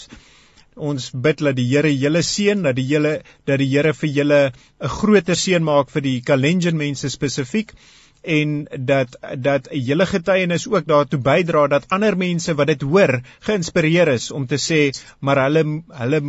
Ons 0.77 1.11
bid 1.11 1.42
dat 1.42 1.59
die 1.59 1.66
Here 1.73 1.90
julle 1.90 2.23
seën, 2.23 2.62
dat 2.62 2.79
die 2.79 2.87
Here 2.87 3.16
dat 3.51 3.59
die 3.59 3.71
Here 3.73 3.92
vir 3.92 4.14
julle 4.21 4.40
'n 4.53 4.95
groter 5.01 5.35
seën 5.35 5.64
maak 5.64 5.90
vir 5.90 6.07
die 6.07 6.21
Kalenjin 6.23 6.79
mense 6.79 7.11
spesifiek 7.11 7.75
en 8.23 8.69
dat 8.79 9.17
dat 9.37 9.69
julle 9.71 10.07
getuienis 10.07 10.69
ook 10.71 10.87
daartoe 10.87 11.19
bydra 11.19 11.67
dat 11.67 11.89
ander 11.89 12.17
mense 12.17 12.55
wat 12.55 12.71
dit 12.71 12.83
hoor 12.83 13.21
geïnspireer 13.49 14.13
is 14.15 14.31
om 14.31 14.47
te 14.47 14.59
sê 14.63 14.81
maar 15.21 15.43
hulle 15.45 15.65
hulle 16.03 16.21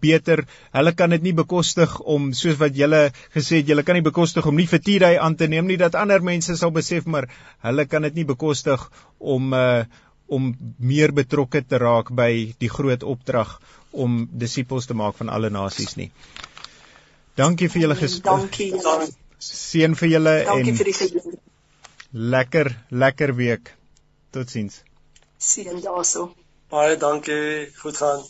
beter 0.00 0.44
hulle 0.72 0.94
kan 0.94 1.10
dit 1.10 1.22
nie 1.22 1.34
bekostig 1.36 1.98
om 2.00 2.32
soos 2.32 2.56
wat 2.62 2.76
julle 2.76 3.02
gesê 3.36 3.60
het 3.60 3.68
julle 3.68 3.82
kan 3.82 4.00
nie 4.00 4.08
bekostig 4.08 4.46
om 4.46 4.56
nie 4.56 4.66
vir 4.66 4.80
Tiday 4.80 5.18
aan 5.18 5.36
te 5.36 5.48
neem 5.48 5.68
nie 5.68 5.76
dat 5.76 5.94
ander 5.94 6.24
mense 6.24 6.56
sal 6.56 6.72
besef 6.72 7.04
maar 7.04 7.28
hulle 7.68 7.86
kan 7.86 8.02
dit 8.08 8.14
nie 8.14 8.24
bekostig 8.24 8.88
om 9.18 9.52
uh, 9.52 9.84
om 10.32 10.54
meer 10.78 11.12
betrokke 11.12 11.60
te 11.68 11.78
raak 11.78 12.10
by 12.16 12.54
die 12.62 12.70
groot 12.72 13.02
opdrag 13.04 13.58
om 13.92 14.22
disippels 14.32 14.88
te 14.88 14.96
maak 14.96 15.18
van 15.20 15.28
alle 15.28 15.50
nasies 15.52 15.98
nie. 16.00 16.08
Dankie 17.36 17.68
vir 17.72 17.86
julle 17.86 17.98
gespreek. 18.00 18.48
Dankie. 18.72 19.20
Seën 19.42 19.96
vir 19.98 20.08
julle 20.14 20.34
en 20.42 20.50
Dankie 20.50 20.74
vir 20.78 20.90
die 20.90 20.96
geleentheid. 20.98 21.40
Lekker, 22.12 22.68
lekker 23.04 23.34
week. 23.34 23.72
Totsiens. 24.30 24.82
Seën 25.38 25.80
daarso. 25.84 26.28
Baie 26.70 26.96
dankie. 26.96 27.70
Goed 27.80 27.96
gaan. 27.96 28.22